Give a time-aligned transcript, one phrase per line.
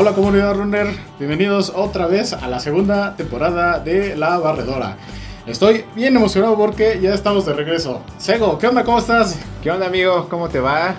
[0.00, 0.86] Hola comunidad runner,
[1.18, 4.96] bienvenidos otra vez a la segunda temporada de La Barredora.
[5.44, 8.00] Estoy bien emocionado porque ya estamos de regreso.
[8.16, 8.84] Sego, ¿qué onda?
[8.84, 9.36] ¿Cómo estás?
[9.60, 10.28] ¿Qué onda amigo?
[10.28, 10.94] ¿Cómo te va?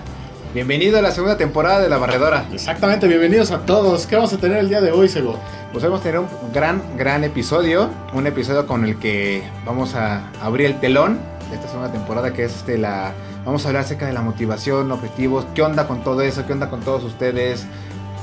[0.52, 2.44] Bienvenido a la segunda temporada de La Barredora.
[2.52, 4.06] Exactamente, bienvenidos a todos.
[4.06, 5.38] ¿Qué vamos a tener el día de hoy, Sego?
[5.72, 7.88] Pues vamos a tener un gran, gran episodio.
[8.12, 12.44] Un episodio con el que vamos a abrir el telón de esta segunda temporada que
[12.44, 13.14] es este, la...
[13.46, 16.68] Vamos a hablar acerca de la motivación, objetivos, qué onda con todo eso, qué onda
[16.68, 17.66] con todos ustedes,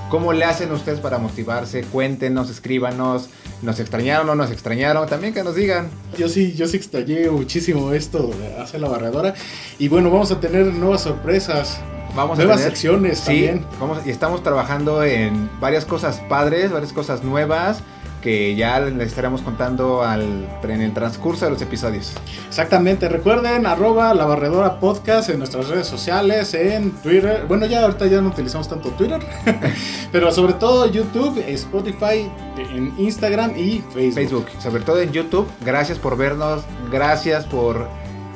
[0.10, 1.84] ¿Cómo le hacen ustedes para motivarse?
[1.84, 3.30] Cuéntenos, escríbanos.
[3.62, 5.08] ¿Nos extrañaron o no nos extrañaron?
[5.08, 5.90] También que nos digan.
[6.18, 9.34] Yo sí, yo sí extrañé muchísimo esto de hacer la barredora.
[9.80, 11.80] Y bueno, vamos a tener nuevas sorpresas.
[12.16, 13.66] Vamos nuevas a tener, secciones sí, también.
[13.82, 17.84] Vamos, y estamos trabajando en varias cosas padres, varias cosas nuevas
[18.22, 22.14] que ya les estaremos contando al, en el transcurso de los episodios.
[22.48, 28.08] Exactamente, recuerden arroba la barredora podcast en nuestras redes sociales, en Twitter, bueno ya ahorita
[28.08, 29.20] ya no utilizamos tanto Twitter,
[30.12, 34.14] pero sobre todo YouTube, Spotify, en Instagram y Facebook.
[34.14, 37.88] Facebook, sobre todo en YouTube, gracias por vernos, gracias por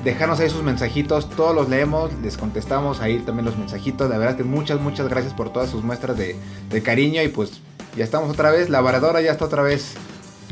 [0.04, 4.36] dejarnos ahí sus mensajitos, todos los leemos, les contestamos ahí también los mensajitos, la verdad
[4.36, 6.36] que muchas, muchas gracias por todas sus muestras de,
[6.70, 7.62] de cariño y pues
[7.96, 9.96] ya estamos otra vez, la varadora ya está otra vez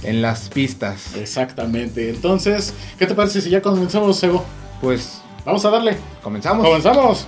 [0.04, 1.16] en las pistas.
[1.16, 2.10] Exactamente.
[2.10, 4.46] Entonces, ¿qué te parece si ya comenzamos, Sego?
[4.82, 5.98] Pues vamos a darle.
[6.24, 6.66] Comenzamos.
[6.66, 7.28] Comenzamos.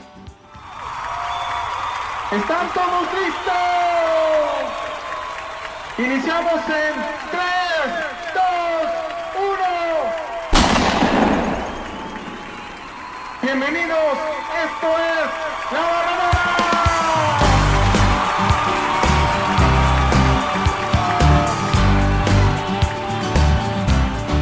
[2.31, 3.53] ¿Están todos listos?
[5.97, 6.93] Iniciamos en
[7.31, 7.43] 3,
[8.33, 8.43] 2,
[9.35, 9.53] 1.
[13.43, 14.17] Bienvenidos,
[14.63, 16.40] esto es La Barradora.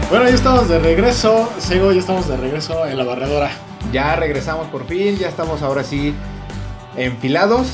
[0.10, 1.48] Bueno, ya estamos de regreso.
[1.60, 3.52] Sego, ya estamos de regreso en la barredora.
[3.94, 6.16] Ya regresamos por fin, ya estamos ahora sí
[6.98, 7.68] enfilados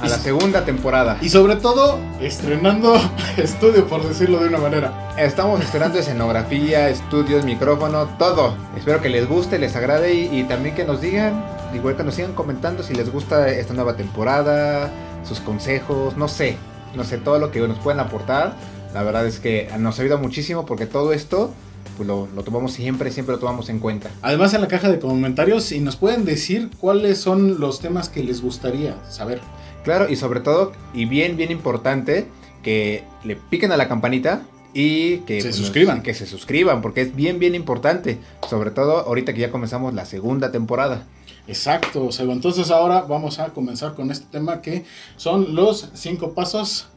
[0.00, 1.18] a la segunda temporada.
[1.20, 2.94] Y sobre todo, estrenando
[3.36, 5.12] estudio, por decirlo de una manera.
[5.18, 8.54] Estamos estrenando escenografía, estudios, micrófono, todo.
[8.76, 12.14] Espero que les guste, les agrade y, y, también que nos digan, igual que nos
[12.14, 14.92] sigan comentando si les gusta esta nueva temporada,
[15.24, 16.58] sus consejos, no sé,
[16.94, 18.54] no sé, todo lo que nos pueden aportar
[18.96, 21.52] la verdad es que nos ayuda muchísimo porque todo esto
[21.96, 24.10] pues lo, tomamos siempre, siempre lo tomamos en cuenta.
[24.22, 28.22] Además en la caja de comentarios si nos pueden decir cuáles son los temas que
[28.22, 29.40] les gustaría saber.
[29.84, 32.26] Claro, y sobre todo, y bien, bien importante,
[32.62, 34.42] que le piquen a la campanita
[34.74, 36.02] y que se pues, suscriban.
[36.02, 38.18] Que se suscriban, porque es bien, bien importante.
[38.50, 41.04] Sobre todo ahorita que ya comenzamos la segunda temporada.
[41.48, 42.32] Exacto, Sebo.
[42.32, 44.84] Entonces ahora vamos a comenzar con este tema que
[45.16, 46.88] son los cinco pasos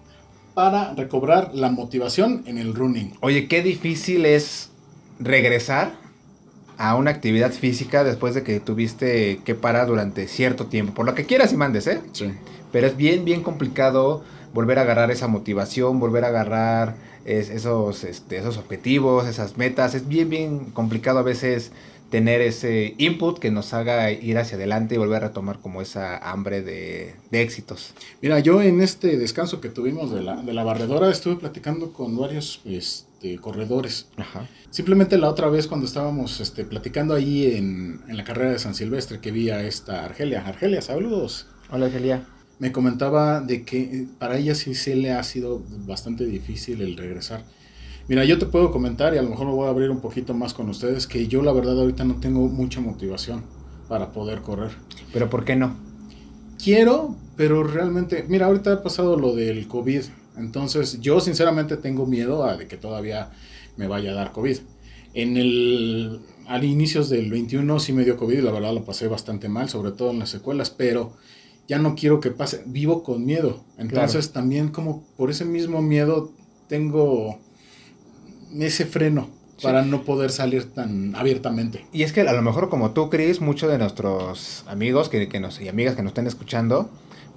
[0.54, 3.14] para recobrar la motivación en el running.
[3.22, 4.69] Oye, qué difícil es
[5.20, 5.94] regresar
[6.78, 10.94] a una actividad física después de que tuviste que parar durante cierto tiempo.
[10.94, 12.02] Por lo que quieras y mandes, ¿eh?
[12.14, 12.32] Sí.
[12.72, 18.38] Pero es bien, bien complicado volver a agarrar esa motivación, volver a agarrar esos, este,
[18.38, 19.94] esos objetivos, esas metas.
[19.94, 21.72] Es bien, bien complicado a veces
[22.10, 26.18] tener ese input que nos haga ir hacia adelante y volver a retomar como esa
[26.18, 27.94] hambre de, éxitos.
[28.22, 32.18] Mira, yo en este descanso que tuvimos de la, de la barredora estuve platicando con
[32.18, 32.62] varios
[33.20, 34.08] este, corredores.
[34.16, 34.48] Ajá.
[34.70, 38.76] Simplemente la otra vez cuando estábamos este, platicando ahí en, en, la carrera de San
[38.76, 40.48] Silvestre que vi a esta Argelia.
[40.48, 41.48] Argelia, saludos.
[41.70, 42.26] Hola Argelia.
[42.60, 46.98] Me comentaba de que eh, para ella sí se le ha sido bastante difícil el
[46.98, 47.44] regresar
[48.08, 50.34] Mira, yo te puedo comentar y a lo mejor me voy a abrir un poquito
[50.34, 53.44] más con ustedes que yo la verdad ahorita no tengo mucha motivación
[53.88, 54.72] para poder correr.
[55.14, 55.76] ¿Pero por qué no?
[56.62, 60.04] Quiero, pero realmente, mira, ahorita ha pasado lo del COVID,
[60.38, 63.32] entonces yo sinceramente tengo miedo a de que todavía
[63.78, 64.58] me vaya a dar COVID.
[65.14, 69.08] En el al inicios del 21 sí me dio COVID y la verdad lo pasé
[69.08, 71.14] bastante mal, sobre todo en las secuelas, pero
[71.68, 73.64] ya no quiero que pase, vivo con miedo.
[73.78, 74.34] Entonces claro.
[74.34, 76.32] también como por ese mismo miedo
[76.68, 77.40] tengo
[78.58, 79.30] ese freno
[79.62, 81.86] para no poder salir tan abiertamente.
[81.92, 85.40] Y es que a lo mejor como tú, Chris, muchos de nuestros amigos que, que
[85.40, 86.90] nos, y amigas que nos estén escuchando,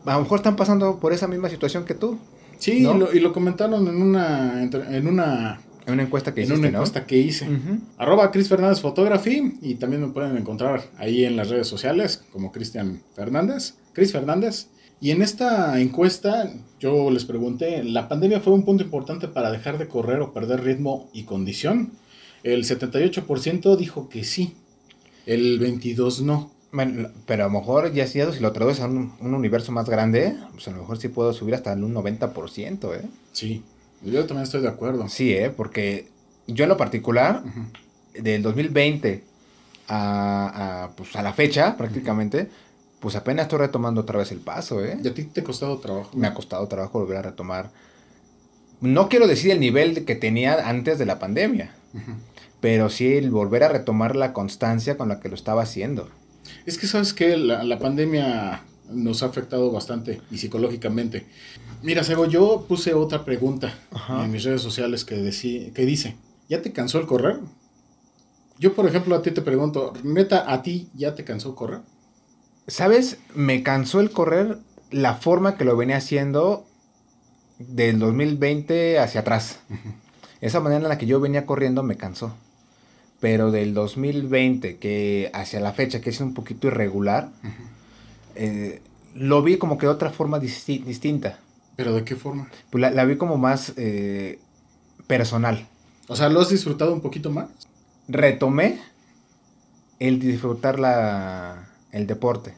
[0.07, 2.19] a lo mejor están pasando por esa misma situación que tú.
[2.63, 2.95] Sí, ¿no?
[2.95, 6.61] y, lo, y, lo, comentaron en una, en una en una encuesta que hiciste, En
[6.61, 7.07] una encuesta ¿no?
[7.07, 7.49] que hice.
[7.49, 7.81] Uh -huh.
[7.99, 9.55] Arroba Chris Fernández Photography.
[9.61, 13.75] Y también me pueden encontrar ahí en las redes sociales como Cristian Fernández.
[13.93, 14.69] Chris Fernández.
[15.01, 19.77] Y en esta encuesta yo les pregunté, ¿la pandemia fue un punto importante para dejar
[19.79, 21.95] de correr o perder ritmo y condición?
[22.45, 24.55] El 78% dijo que sí,
[25.27, 26.52] el 22% no.
[26.73, 30.37] Bueno, pero a lo mejor ya si lo traduces a un, un, universo más grande,
[30.53, 33.03] pues a lo mejor sí puedo subir hasta un 90%, ¿eh?
[33.33, 33.63] Sí,
[34.03, 35.09] yo también estoy de acuerdo.
[35.09, 35.51] Sí, ¿eh?
[35.51, 36.09] Porque
[36.47, 38.23] yo en lo particular, uh -huh.
[38.23, 39.23] del 2020
[39.89, 42.73] a, a, pues a la fecha prácticamente, uh -huh
[43.03, 44.97] pues apenas estoy retomando otra vez el paso, ¿eh?
[45.03, 46.17] ¿Y a ti te ha costado trabajo?
[46.17, 47.71] Me ha costado trabajo volver a retomar.
[48.81, 51.75] No quiero decir el nivel que tenía antes de la pandemia,
[52.61, 56.11] pero sí el volver a retomar la constancia con la que lo estaba haciendo.
[56.67, 61.27] Es que sabes que la, la pandemia nos ha afectado bastante y psicológicamente.
[61.83, 64.25] Mira, Sego, yo puse otra pregunta Ajá.
[64.25, 66.17] en mis redes sociales que, decí- que dice,
[66.49, 67.39] ¿ya te cansó el correr?
[68.59, 71.81] Yo, por ejemplo, a ti te pregunto, neta, ¿a ti ya te cansó correr?
[72.69, 73.19] ¿Sabes?
[73.35, 74.59] Me cansó el correr
[74.91, 76.67] la forma que lo venía haciendo
[77.59, 79.59] del 2020 hacia atrás.
[80.41, 82.37] Esa manera en la que yo venía corriendo me cansó.
[83.23, 87.31] Pero del 2020, que hacia la fecha, que es un poquito irregular,
[88.35, 88.83] eh,
[89.15, 91.39] lo vi como que de otra forma disti- distinta.
[91.77, 92.51] ¿Pero de qué forma?
[92.71, 94.41] Pues la, la vi como más eh,
[95.07, 95.69] personal.
[96.09, 97.47] O sea, ¿lo has disfrutado un poquito más?
[98.09, 98.81] Retomé
[100.01, 102.55] el disfrutar la, el deporte.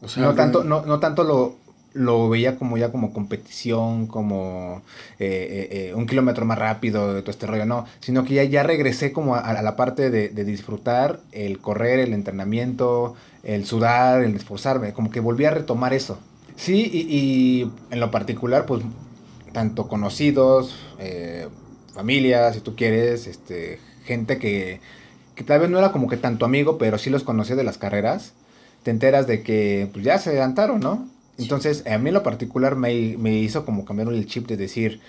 [0.00, 1.56] O sea, no tanto, no, no tanto lo,
[1.94, 4.82] lo veía como ya como competición, como
[5.18, 8.62] eh, eh, eh, un kilómetro más rápido, todo este rollo, no, sino que ya, ya
[8.62, 14.92] regresé como a, la parte de, disfrutar el correr, el entrenamiento, el sudar, el esforzarme,
[14.92, 16.18] como que volví a retomar eso.
[16.56, 18.82] Sí, y, y en lo particular, pues,
[19.52, 21.48] tanto conocidos, eh,
[21.94, 24.80] familias, si tú quieres, este, gente que,
[25.34, 27.78] que tal vez no era como que tanto amigo, pero sí los conocía de las
[27.78, 28.32] carreras,
[28.82, 31.08] te enteras de que pues, ya se adelantaron, ¿no?
[31.38, 35.00] Entonces, a mí en lo particular me, me hizo como cambiar el chip de decir,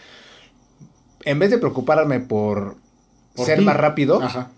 [1.26, 2.78] en vez de preocuparme por,
[3.36, 3.66] Por ser ti.
[3.66, 4.50] más rápido, Ajá.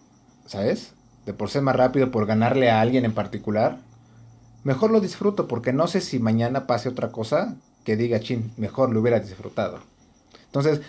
[0.46, 0.94] ¿sabes?
[1.26, 3.80] De por ser más rápido, por ganarle a alguien en particular,
[4.64, 8.92] mejor lo disfruto, porque no sé si mañana pase otra cosa que diga, chin, mejor
[8.92, 9.80] lo hubiera disfrutado.
[10.46, 10.82] Entonces,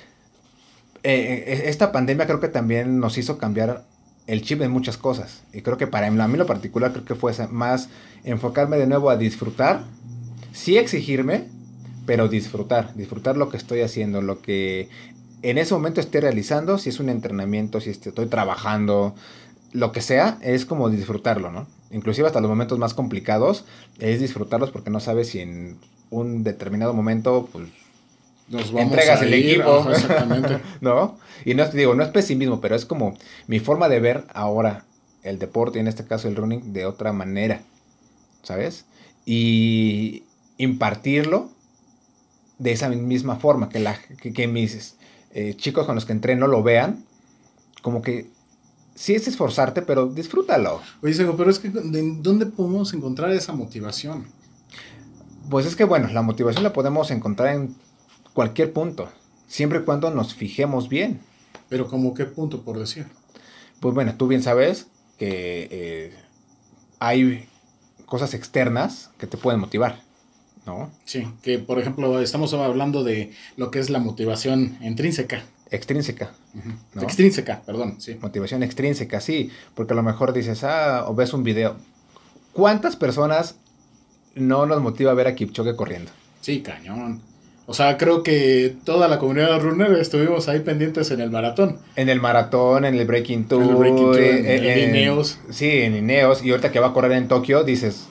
[1.02, 3.84] eh, eh, esta pandemia creo que también nos hizo cambiar
[4.26, 5.43] el chip en muchas cosas.
[5.52, 7.88] Y creo que para mí, a mí lo particular, creo que fue más
[8.25, 9.84] enfocarme de nuevo a disfrutar,
[10.56, 11.48] sí exigirme,
[12.06, 14.88] pero disfrutar, disfrutar lo que estoy haciendo, lo que
[15.42, 19.14] en ese momento esté realizando, si es un entrenamiento, si est- estoy trabajando,
[19.72, 21.66] lo que sea, es como disfrutarlo, ¿no?
[21.90, 23.64] Inclusive hasta los momentos más complicados,
[23.98, 25.78] es disfrutarlos porque no sabes si en
[26.10, 27.68] un determinado momento, pues,
[28.48, 30.58] Nos vamos entregas a el ir, equipo, ajá, exactamente.
[30.80, 31.18] ¿no?
[31.44, 33.16] Y no es, digo, no es pesimismo, pero es como
[33.48, 34.84] mi forma de ver ahora
[35.22, 37.62] el deporte, y en este caso el running, de otra manera,
[38.42, 38.86] ¿sabes?
[39.24, 40.25] Y
[40.58, 41.50] impartirlo
[42.58, 44.96] de esa misma forma, que, la, que, que mis
[45.32, 47.04] eh, chicos con los que entreno lo vean,
[47.82, 48.30] como que
[48.94, 50.80] sí es esforzarte, pero disfrútalo.
[51.02, 54.26] Oye, Sego, pero es que ¿de dónde podemos encontrar esa motivación?
[55.50, 57.76] Pues es que bueno, la motivación la podemos encontrar en
[58.32, 59.08] cualquier punto,
[59.46, 61.20] siempre y cuando nos fijemos bien.
[61.68, 63.06] Pero como qué punto, por decir.
[63.80, 64.86] Pues bueno, tú bien sabes
[65.18, 66.14] que eh,
[66.98, 67.48] hay
[68.06, 70.00] cosas externas que te pueden motivar,
[70.66, 70.90] ¿no?
[71.04, 75.44] Sí, que por ejemplo estamos hablando de lo que es la motivación intrínseca.
[75.70, 76.32] Extrínseca.
[77.00, 78.16] Extrínseca, perdón, sí.
[78.20, 81.76] motivación extrínseca, sí, porque a lo mejor dices, ah, o ves un video.
[82.52, 83.56] ¿Cuántas personas
[84.34, 86.10] no nos motiva a ver a Kipchoge corriendo?
[86.40, 87.20] Sí, cañón.
[87.68, 91.80] O sea, creo que toda la comunidad runner estuvimos ahí pendientes en el maratón.
[91.96, 95.40] En el maratón, en el Breaking Tour, En el Breaking Tour, en Ineos.
[95.50, 96.44] Sí, en Ineos.
[96.44, 98.06] Y ahorita que va a correr en Tokio, dices,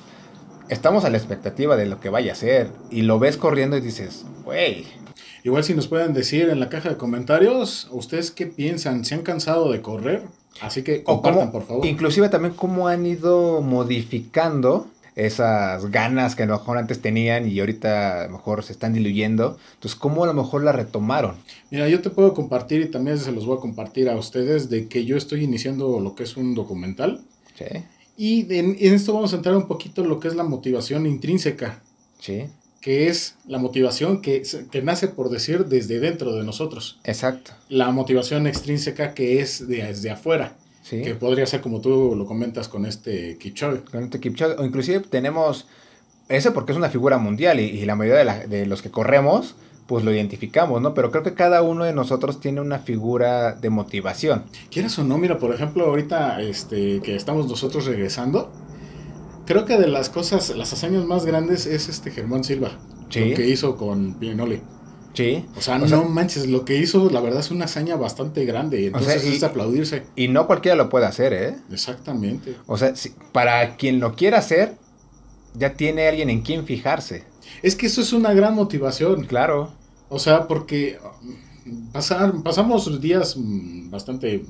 [0.70, 2.69] estamos a la expectativa de lo que vaya a hacer.
[2.92, 4.86] Y lo ves corriendo y dices, güey,
[5.44, 9.06] Igual si nos pueden decir en la caja de comentarios, ¿ustedes qué piensan?
[9.06, 10.24] ¿Se han cansado de correr?
[10.60, 11.86] Así que compartan, cómo- por favor.
[11.86, 17.60] Inclusive también cómo han ido modificando esas ganas que a lo mejor antes tenían y
[17.60, 19.57] ahorita a lo mejor se están diluyendo.
[19.76, 21.36] Entonces, cómo a lo mejor la retomaron.
[21.69, 24.88] Mira, yo te puedo compartir y también se los voy a compartir a ustedes de
[24.88, 27.22] que yo estoy iniciando lo que es un documental.
[27.56, 27.66] Sí,
[28.18, 31.06] Y en, en esto vamos a entrar un poquito en lo que es la motivación
[31.06, 31.81] intrínseca,
[32.19, 32.45] sí,
[32.81, 37.00] que es la motivación que, que nace, por decir, desde dentro de nosotros.
[37.04, 37.52] exacto.
[37.68, 41.02] La motivación extrínseca que es de- desde afuera, Sí.
[41.02, 43.81] que podría ser como tú lo comentas con este Kipchoge.
[43.92, 45.66] Con este Kipchoge, o inclusive tenemos
[46.30, 48.92] eso porque es una figura mundial y, y la mayoría de, la- de los que
[48.92, 49.56] corremos
[49.87, 50.94] pues lo identificamos, ¿no?
[50.94, 54.45] Pero creo que cada uno de nosotros tiene una figura de motivación.
[54.71, 58.51] Quieras o no, mira, por ejemplo, ahorita este, que estamos nosotros regresando,
[59.45, 62.71] creo que de las cosas, las hazañas más grandes es este Germán Silva,
[63.09, 63.30] Sí.
[63.30, 64.61] lo que hizo con Pinoli.
[65.13, 65.45] Sí.
[65.56, 68.44] O sea, O no sea- manches, lo que hizo, la verdad, es una hazaña bastante
[68.44, 68.87] grande.
[68.87, 70.04] Entonces y- es aplaudirse.
[70.15, 71.56] Y no cualquiera lo puede hacer, ¿eh?
[71.71, 72.56] Exactamente.
[72.65, 74.73] O sea, si- para quien lo quiera hacer,
[75.54, 77.23] ya tiene alguien en quien fijarse.
[77.66, 79.26] Es que eso es una gran motivación.
[79.26, 79.72] Claro.
[80.10, 81.00] O sea, porque
[81.66, 84.44] mm, pasar, pasamos días mm, bastante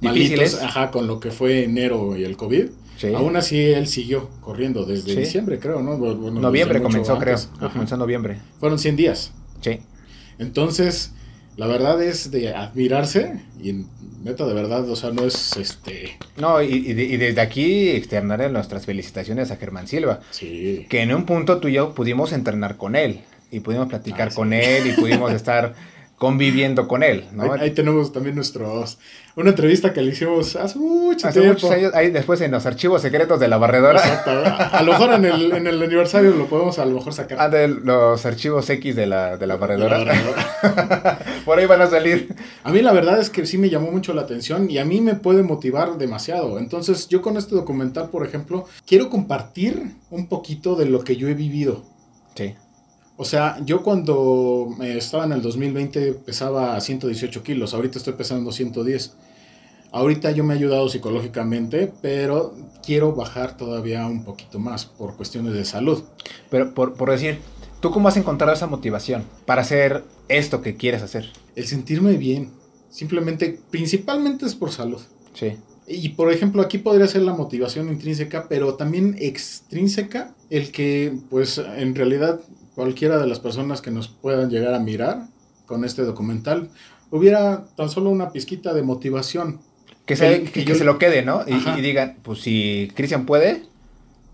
[0.00, 0.52] Difíciles.
[0.54, 2.66] malitos, ajá, con lo que fue enero y el COVID.
[2.98, 3.08] Sí.
[3.14, 5.18] Aún así, él siguió corriendo desde Sí.
[5.20, 5.98] diciembre, creo, ¿no?
[5.98, 7.34] Bueno, noviembre comenzó, creo.
[7.34, 7.46] antes.
[7.48, 7.72] Creo que Ajá.
[7.74, 8.40] comenzó en noviembre.
[8.60, 9.32] Fueron 100 días.
[9.60, 9.80] Sí.
[10.38, 11.12] Entonces,
[11.56, 13.84] la verdad es de admirarse y
[14.22, 16.18] neta, de verdad, o sea, no es este...
[16.36, 20.20] No, y, y de- y desde aquí externarle nuestras felicitaciones a Germán Silva.
[20.30, 20.86] Sí.
[20.88, 23.20] Que en un punto tú y yo pudimos entrenar con él.
[23.50, 24.36] Y pudimos platicar Ah, sí.
[24.36, 25.74] con él y pudimos estar
[26.18, 27.52] conviviendo con él, ¿no?
[27.52, 28.98] Ahí, ahí tenemos también nuestros...
[29.36, 31.52] Una entrevista que le hicimos hace mucho Hace tiempo.
[31.60, 34.30] muchos años, ahí después en los archivos secretos de la barredora, Exacto.
[34.30, 37.36] A, a lo mejor en el, en el aniversario lo podemos a lo mejor sacar.
[37.38, 41.18] ah, de los archivos X de la, de la barredora, La barredora.
[41.44, 42.34] por ahí van a salir.
[42.64, 45.02] A mí la verdad es que sí me llamó mucho la atención y a mí
[45.02, 46.58] me puede motivar demasiado.
[46.58, 51.28] Entonces yo con este documental, por ejemplo, quiero compartir un poquito de lo que yo
[51.28, 51.84] he vivido.
[52.34, 52.54] Sí,
[53.18, 59.14] O sea, yo cuando estaba en el 2020 pesaba 118 kilos, ahorita estoy pesando 110.
[59.92, 62.54] Ahorita yo me he ayudado psicológicamente, pero
[62.84, 66.02] quiero bajar todavía un poquito más por cuestiones de salud.
[66.50, 67.38] pero por, por decir,
[67.80, 71.30] ¿tú cómo has encontrado esa motivación para hacer esto que quieres hacer?
[71.54, 72.50] El sentirme bien,
[72.90, 75.00] simplemente, principalmente es por salud.
[75.32, 75.56] Sí,
[75.86, 81.58] Y por ejemplo, aquí podría ser la motivación intrínseca, pero también extrínseca, el que pues
[81.58, 82.40] en realidad
[82.76, 85.26] cualquiera de las personas que nos puedan llegar a mirar
[85.66, 86.68] con este documental
[87.10, 89.58] hubiera tan solo una pizquita de motivación.
[90.04, 91.40] que se, Que- que, que yo- se lo quede, ¿no?
[91.48, 93.64] Y, digan, pues si Cristian puede,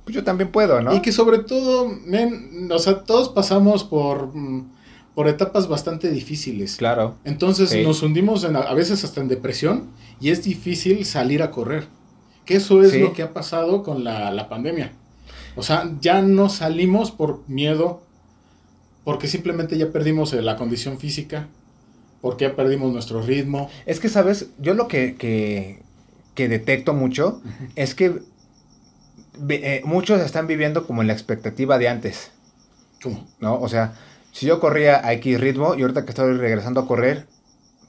[0.05, 0.95] pues yo también puedo, ¿no?
[0.95, 4.71] Y que sobre todo, men, o sea, todos pasamos por, mm,
[5.15, 6.77] por etapas bastante difíciles.
[6.77, 7.83] Claro, Entonces Sí.
[7.83, 9.89] nos hundimos en, a veces hasta en depresión
[10.21, 11.87] y es difícil salir a correr.
[12.45, 12.99] Que eso es Sí.
[12.99, 14.93] lo que ha pasado con la, la pandemia.
[15.57, 18.02] O sea, ya no salimos por miedo,
[19.05, 21.49] porque simplemente ya perdimos eh, la condición física,
[22.21, 23.69] porque ya perdimos nuestro ritmo.
[23.87, 24.51] Es que, ¿sabes?
[24.59, 25.83] Yo lo que, que,
[26.35, 27.43] que detecto mucho
[27.75, 28.23] es que
[29.49, 32.31] eh, muchos están viviendo como en la expectativa de antes,
[33.03, 33.27] ¿Cómo?
[33.41, 33.61] ¿no?
[33.61, 33.95] O sea,
[34.31, 37.27] si yo corría a X ritmo y ahorita que estoy regresando a correr,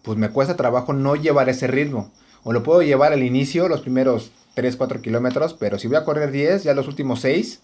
[0.01, 2.12] pues me cuesta trabajo no llevar ese ritmo.
[2.43, 6.03] O lo puedo llevar al inicio, los primeros 3, 4 kilómetros, pero si voy a
[6.03, 7.62] correr 10, ya los últimos 6,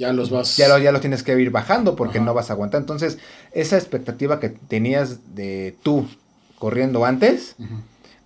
[0.00, 0.56] Ya los vas...
[0.56, 2.24] ya lo, ya lo tienes que ir bajando porque Ajá.
[2.24, 2.80] no vas a aguantar.
[2.80, 3.18] Entonces,
[3.52, 6.08] esa expectativa que tenías de tú
[6.58, 7.54] corriendo antes,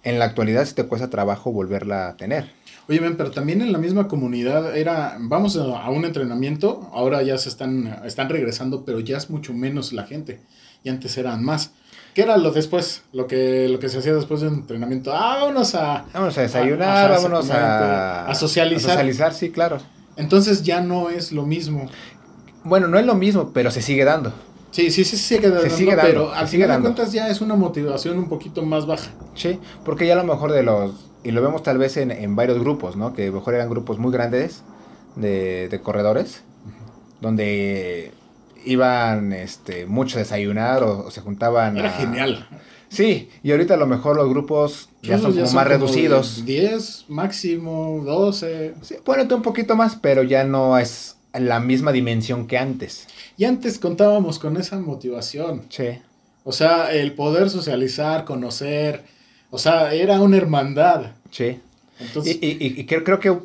[0.05, 2.53] en la actualidad sí te cuesta trabajo volverla a tener.
[2.89, 7.39] Oye, men, pero también en la misma comunidad era, vamos a, un entrenamiento, ahora ya
[7.39, 10.43] se están, están regresando, pero ya es mucho menos la gente.
[10.85, 11.73] Y antes eran más.
[12.15, 13.03] ¿Qué era lo después?
[13.13, 15.13] Lo que, lo que se hacía después de un entrenamiento.
[15.13, 16.05] Ah, vámonos a...
[16.13, 18.27] Vámonos a desayunar, vámonos a.
[18.27, 18.91] A socializar.
[18.91, 19.79] a socializar, sí, claro.
[20.17, 21.89] Entonces ya no es lo mismo.
[22.63, 24.33] Bueno, no es lo mismo, pero se sigue dando.
[24.71, 27.41] Sí, sí, sí, sigue dando, sigue dando, pero se al final de cuentas ya es
[27.41, 29.11] una motivación un poquito más baja.
[29.35, 32.35] Sí, porque ya a lo mejor de los, y lo vemos tal vez en, en
[32.35, 33.13] varios grupos, ¿no?
[33.13, 34.63] Que a lo mejor eran grupos muy grandes
[35.15, 36.43] de, de corredores,
[37.21, 38.13] donde
[38.65, 41.77] iban este, muchos a desayunar o, o se juntaban.
[41.77, 42.49] Era a- genial.
[42.95, 46.45] Sí, y ahorita a lo mejor los grupos ya son como más reducidos.
[46.45, 48.75] 10, máximo 12.
[48.83, 53.07] Sí, ponete un poquito más, pero ya no es la misma dimensión que antes.
[53.37, 55.63] Y antes contábamos con esa motivación.
[55.69, 55.99] Sí.
[56.45, 59.03] O sea, el poder socializar, conocer.
[59.51, 61.13] O sea, era una hermandad.
[61.31, 61.61] Sí.
[61.99, 63.37] Y, Entonces, y- y- y creo, creo que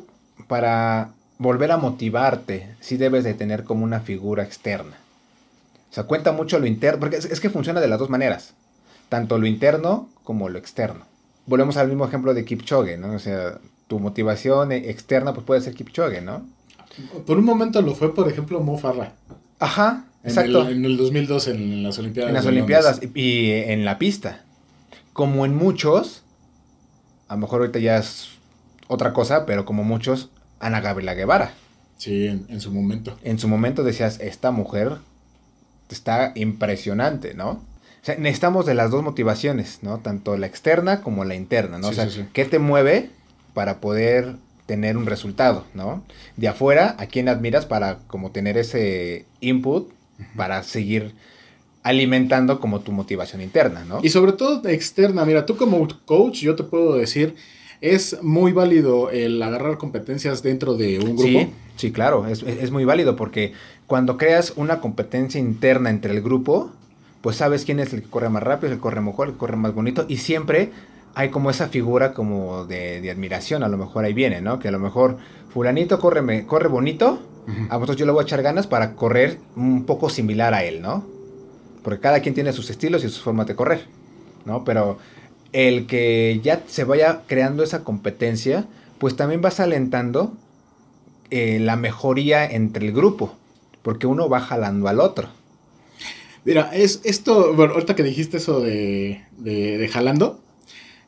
[0.46, 4.96] para volver a motivarte, sí debes de tener como una figura externa.
[5.90, 8.54] O sea, cuenta mucho lo interno, porque es, es que funciona de las dos maneras,
[9.10, 11.04] tanto lo interno como lo externo.
[11.44, 13.12] Volvemos al mismo ejemplo de Kipchoge, ¿no?
[13.12, 16.46] O sea, tu motivación eh, externa pues puede ser Kipchoge, ¿no?
[17.26, 19.12] por un momento lo fue, por ejemplo, Mo Farah.
[19.58, 20.66] Ajá, En exacto.
[20.66, 22.28] el, en el 2002 en las Olimpiadas.
[22.30, 24.42] en las Olimpiadas y en la pista.
[25.12, 26.22] Como en muchos,
[27.28, 28.28] a lo mejor ahorita ya es
[28.88, 31.52] otra cosa, pero como muchos, Ana Gabriela Guevara.
[31.96, 33.16] Sí, en, en su momento.
[33.22, 34.96] en su momento decías, esta mujer
[35.90, 37.62] está impresionante, ¿no?
[38.02, 39.98] O sea, necesitamos de las dos motivaciones, ¿no?
[39.98, 41.88] Tanto la externa como la interna, ¿no?
[41.88, 42.26] Sí, o sea, sí, sí.
[42.32, 43.10] ¿qué te mueve
[43.54, 46.04] para poder tener un resultado, ¿no?
[46.36, 49.90] De afuera, ¿a quién admiras para como tener ese input
[50.36, 51.14] para seguir
[51.82, 54.00] alimentando como tu motivación interna, ¿no?
[54.02, 55.24] Y sobre todo externa.
[55.24, 57.34] Mira, tú como coach, yo te puedo decir,
[57.80, 61.22] es muy válido el agarrar competencias dentro de un grupo.
[61.40, 63.52] Sí, sí, claro, es, es- es muy válido porque
[63.86, 66.70] cuando creas una competencia interna entre el grupo,
[67.20, 69.38] pues sabes quién es el que corre más rápido, el que corre mejor, el que
[69.38, 70.72] corre más bonito y siempre
[71.14, 74.58] hay como esa figura como de, de admiración, a lo mejor ahí viene, ¿no?
[74.58, 75.18] Que a lo mejor
[75.52, 77.20] fulanito corre, corre bonito,
[77.68, 80.80] a vosotros yo le voy a echar ganas para correr un poco similar a él,
[80.80, 81.04] ¿no?
[81.82, 83.86] Porque cada quien tiene sus estilos y sus formas de correr,
[84.44, 84.64] ¿no?
[84.64, 84.98] Pero
[85.52, 88.66] el que ya se vaya creando esa competencia,
[88.98, 90.32] pues también vas alentando
[91.30, 93.34] eh, la mejoría entre el grupo,
[93.82, 95.28] porque uno va jalando al otro.
[96.44, 100.40] Mira, es esto, bueno, ahorita que dijiste eso de, de, de jalando,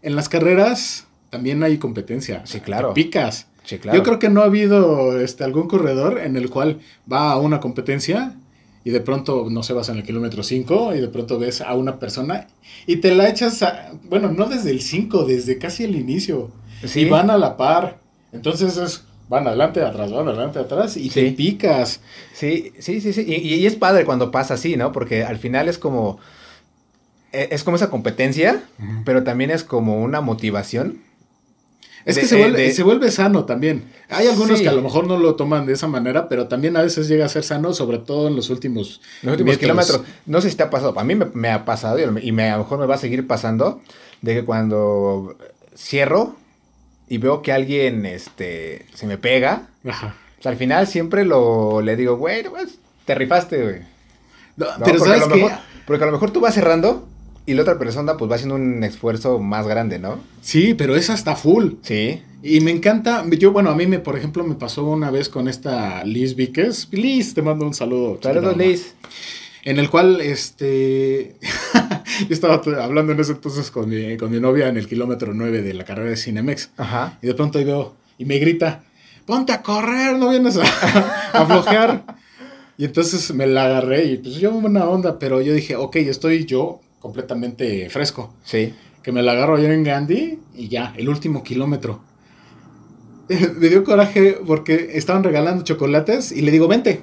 [0.02, 2.42] en las carreras también hay competencia.
[2.44, 2.88] Sí, claro.
[2.88, 3.46] Te picas.
[3.64, 3.96] Sí, claro.
[3.96, 7.60] Yo creo que no ha habido este, algún corredor en el cual va a una
[7.60, 8.34] competencia
[8.84, 11.72] y de pronto, no sé, vas en el kilómetro 5 y de pronto ves a
[11.74, 12.48] una persona
[12.86, 16.50] y te la echas, a- bueno, no desde el 5, desde casi el inicio.
[16.84, 17.02] Sí.
[17.02, 18.00] Y van a la par.
[18.32, 22.00] Entonces es, van adelante, atrás, van adelante, atrás y te picas.
[22.34, 23.24] Sí, sí, sí, sí.
[23.26, 24.92] Y, y es padre cuando pasa así, ¿no?
[24.92, 26.18] Porque al final es como.
[27.32, 28.62] e- Es como esa competencia,
[29.04, 31.00] pero también es como una motivación.
[32.04, 33.84] Es De- que se eh, vuelve, de- se vuelve sano también.
[34.10, 34.64] Hay algunos Sí.
[34.64, 37.24] que a lo mejor no lo toman de esa manera, pero también a veces llega
[37.26, 39.58] a ser sano, sobre todo en los últimos, Los últimos metros.
[39.60, 40.00] kilómetros.
[40.26, 40.98] No sé si te ha pasado.
[40.98, 42.98] A mí me, me ha pasado y, y me, a lo mejor me va a
[42.98, 43.80] seguir pasando.
[44.20, 45.36] De que cuando
[45.76, 46.36] cierro
[47.12, 49.68] y veo que alguien este, se me pega.
[49.86, 50.14] Ajá.
[50.40, 53.80] sea, al final siempre lo le digo, güey, pues, te rifaste, güey.
[54.56, 54.84] No, ¿no?
[54.86, 55.42] pero ¿sabes a lo qué?
[55.42, 57.06] mejor, porque a lo mejor tú vas cerrando
[57.44, 60.20] y la otra persona pues va haciendo un esfuerzo más grande, ¿no?
[60.40, 61.72] Sí, pero es hasta full.
[61.82, 62.22] Sí.
[62.42, 65.48] Y me encanta, yo, bueno, a mí, me, por ejemplo, me pasó una vez con
[65.48, 66.88] esta Liz Víquez.
[66.92, 68.18] Liz, te mando un saludo.
[68.22, 68.94] Saludos, Liz.
[69.64, 71.36] En el cual, este,
[72.28, 75.62] yo estaba hablando en ese entonces con mi, con mi novia en el kilómetro 9
[75.62, 76.70] de la carrera de Cinemex.
[76.76, 77.18] Ajá.
[77.22, 78.84] Y de pronto ahí veo, y me grita,
[79.26, 80.62] ponte a correr, no vienes a,
[81.32, 82.04] a flojear.
[82.78, 86.44] Y entonces me la agarré y pues yo buena onda, pero yo dije, ok, estoy
[86.46, 88.34] yo completamente fresco.
[88.44, 88.74] Sí.
[89.02, 92.00] Que me la agarro yo en Gandhi y ya, el último kilómetro.
[93.28, 97.02] me dio coraje porque estaban regalando chocolates y le digo, vente.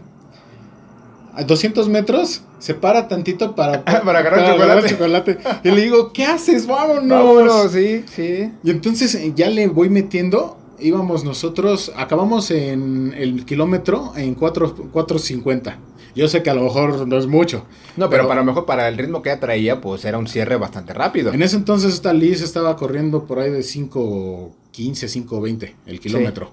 [1.40, 4.90] A 200 metros se para tantito para, Para agarrar chocolate.
[4.90, 5.38] chocolate.
[5.64, 6.68] Y le digo, ¿qué haces?
[6.68, 7.08] Vámonos.
[7.08, 8.52] Vámonos, sí, sí.
[8.64, 10.58] Y entonces eh, ya le voy metiendo.
[10.82, 15.76] Íbamos nosotros, acabamos en el kilómetro en 4 4.50.
[16.16, 17.66] Yo sé que a lo mejor no es mucho.
[17.98, 20.28] No, pero, Pero- para lo mejor para el ritmo que ella traía, pues era un
[20.28, 21.32] cierre bastante rápido.
[21.34, 26.52] En ese entonces esta Liz estaba corriendo por ahí de 5.15, 5.20 el kilómetro.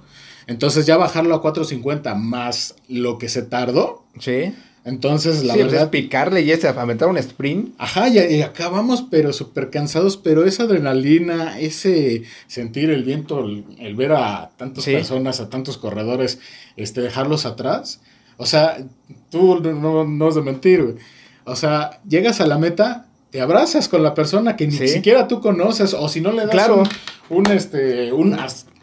[0.48, 4.04] Entonces ya bajarlo a 4.50 más lo que se tardó.
[4.20, 4.54] Sí.
[4.86, 5.82] Entonces la sí, verdad...
[5.82, 7.74] es picarle y ese aventar un sprint.
[7.76, 13.64] Ajá, y, y acabamos pero súper cansados, pero esa adrenalina, ese sentir el viento, el,
[13.80, 14.92] el ver a tantas Sí.
[14.92, 16.38] personas, a tantos corredores,
[16.76, 18.00] este, dejarlos atrás,
[18.36, 18.78] o sea,
[19.30, 20.94] tú no, no, no has de mentir, güey.
[21.44, 24.86] o sea, llegas a la meta, te abrazas con la persona que ni Sí.
[24.88, 26.84] siquiera tú conoces, o si no le das Claro.
[27.28, 28.34] un, un, este, un,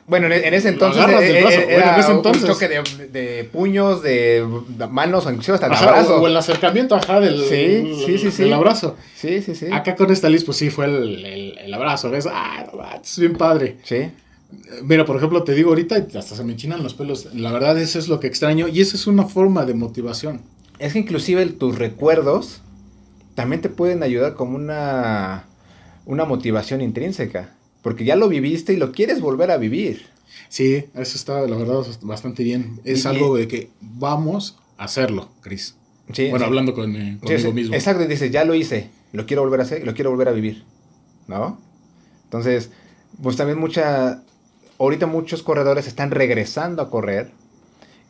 [0.05, 1.59] Bueno, en, ese entonces, agarras eh, del brazo.
[1.59, 2.43] eh, Bueno, era en ese entonces.
[2.43, 4.45] un choque de, de puños, de
[4.89, 6.17] manos, hasta ajá, abrazo.
[6.17, 8.43] o, o el acercamiento, ajá, del, Sí, sí, sí, sí.
[8.43, 8.97] del abrazo.
[9.15, 9.67] Sí, sí, sí.
[9.71, 12.27] Acá con esta Liz, pues sí, fue el, el- el abrazo, ¿ves?
[12.29, 12.65] Ah,
[13.01, 13.77] es bien padre.
[13.83, 14.11] Sí.
[14.83, 17.33] Mira, por ejemplo, te digo ahorita, hasta se me enchinan los pelos.
[17.33, 20.41] La verdad, eso es lo que extraño y esa es una forma de motivación.
[20.79, 22.61] Es que inclusive el- tus recuerdos
[23.35, 25.45] también te pueden ayudar como una,
[26.05, 27.51] una motivación intrínseca.
[27.83, 30.07] Porque ya lo viviste y lo quieres volver a vivir.
[30.49, 32.79] Sí, eso está, la verdad, bastante bien.
[32.83, 35.75] Es Y- algo de que vamos a hacerlo, Chris.
[36.11, 36.49] Sí, bueno, sí.
[36.49, 37.75] hablando con, eh, conmigo sí, mismo.
[37.75, 40.27] Exacto, y dices, ya lo hice, lo quiero volver a hacer y lo quiero volver
[40.29, 40.63] a vivir.
[41.27, 41.59] ¿No?
[42.25, 42.71] Entonces,
[43.21, 44.23] pues también mucha.
[44.79, 47.31] Ahorita muchos corredores están regresando a correr.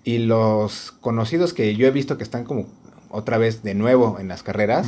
[0.05, 2.67] Y los conocidos que yo he visto que están como
[3.09, 4.87] otra vez de nuevo en las carreras.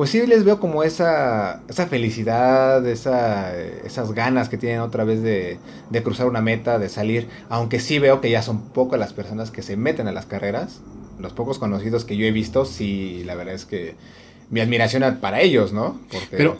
[0.00, 5.22] Pues sí les veo como esa, esa felicidad, esa, esas ganas que tienen otra vez
[5.22, 5.58] de,
[5.90, 7.28] de cruzar una meta, de salir.
[7.50, 10.80] Aunque sí veo que ya son pocas las personas que se meten a las carreras.
[11.18, 13.94] Los pocos conocidos que yo he visto, sí, la verdad es que
[14.48, 16.00] mi admiración para ellos, ¿no?
[16.30, 16.56] Pero,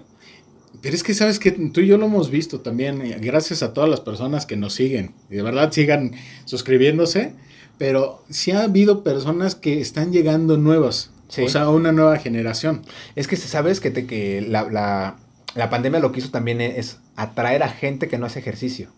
[0.82, 3.72] pero es que sabes que tú y yo lo hemos visto también, eh, gracias a
[3.72, 5.14] todas las personas que nos siguen.
[5.30, 6.12] Y de verdad sigan
[6.44, 7.32] suscribiéndose.
[7.78, 11.10] Pero sí ha habido personas que están llegando nuevas.
[11.30, 11.42] Sí.
[11.42, 12.82] O sea, una nueva generación.
[13.16, 15.16] es que sabes que, te, que la, la-
[15.54, 18.90] la pandemia lo que hizo también es atraer a gente que no hace ejercicio.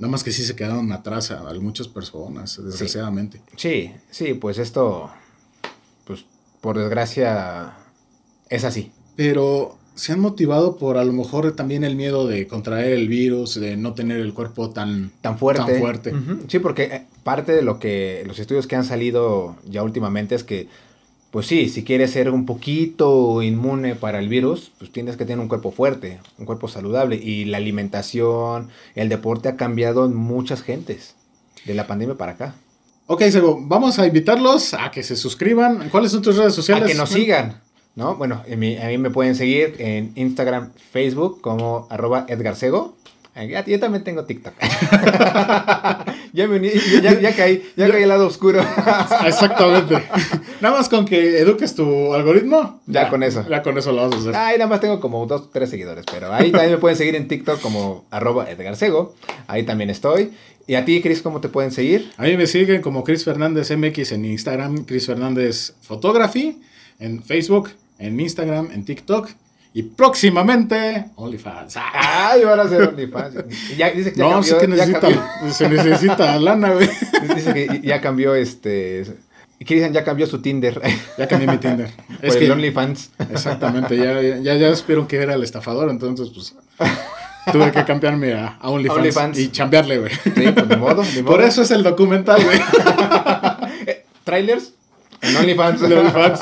[0.00, 3.40] Nada más que sí se quedaron atrás a, a muchas personas, desgraciadamente.
[3.56, 5.08] Sí, sí, pues esto,
[6.04, 6.24] pues
[6.60, 7.74] por desgracia,
[8.48, 8.90] es así.
[9.14, 13.54] Pero se han motivado por a lo mejor también el miedo de contraer el virus,
[13.60, 15.12] de no tener el cuerpo tan...
[15.20, 15.64] Tan fuerte.
[15.72, 16.12] Tan fuerte.
[16.48, 20.42] Sí, porque eh, parte de lo que los estudios que han salido ya últimamente es
[20.42, 20.68] que,
[21.36, 25.38] pues sí, si quieres ser un poquito inmune para el virus, pues tienes que tener
[25.38, 27.16] un cuerpo fuerte, un cuerpo saludable.
[27.16, 31.14] Y la alimentación, el deporte ha cambiado en muchas gentes,
[31.66, 32.54] de la pandemia para acá.
[33.06, 35.90] Ok, Sego, vamos a invitarlos a que se suscriban.
[35.90, 36.84] ¿Cuáles son tus redes sociales?
[36.84, 37.60] A que nos sigan,
[37.96, 38.16] ¿no?
[38.16, 42.96] Bueno, en mi- a mí me pueden seguir en Instagram, Facebook como arroba Edgar Sego.
[43.44, 44.54] Ya- Yo también tengo TikTok.
[46.32, 46.70] ya me uní,
[47.02, 48.60] ya, ya caí, ya caí al lado oscuro.
[49.26, 50.02] Exactamente.
[50.60, 52.80] Nada más con que eduques tu algoritmo.
[52.86, 53.44] Ya con eso.
[53.48, 54.36] Ya con eso lo vas a hacer.
[54.36, 57.28] Ay, nada más tengo como dos, tres seguidores, pero ahí también me pueden seguir en
[57.28, 59.14] TikTok como arroba Edgar Sego.
[59.46, 60.32] Ahí también estoy.
[60.66, 62.10] Y a ti, Chris, ¿cómo te pueden seguir?
[62.16, 66.60] A mí me siguen como Chris Fernández MX en Instagram, Chris Fernández Photography,
[66.98, 69.28] en Facebook, en Instagram, en TikTok
[69.76, 71.76] y próximamente OnlyFans.
[71.76, 73.34] Ah, Ay, van a ser OnlyFans.
[73.76, 75.52] Ya, dice que ya no, cambió, sí que ya necesita, cambió.
[75.52, 76.88] se necesita lana, güey.
[77.34, 79.04] Dice que ya cambió este.
[79.58, 80.80] Cristian ya cambió su Tinder.
[81.18, 81.90] Ya cambié mi Tinder.
[81.90, 83.10] Por Es el que, OnlyFans.
[83.30, 86.54] exactamente, ya, ya, ya supieron que era el estafador, entonces pues
[87.52, 89.38] tuve que cambiarme a, a OnlyFans, OnlyFans.
[89.38, 90.12] y chambearle, güey.
[90.14, 91.34] Sí, pues de modo, de modo.
[91.34, 92.58] Por eso es el documental, güey.
[94.24, 94.72] Trailers
[95.20, 95.80] en OnlyFans.
[95.82, 96.40] de OnlyFans.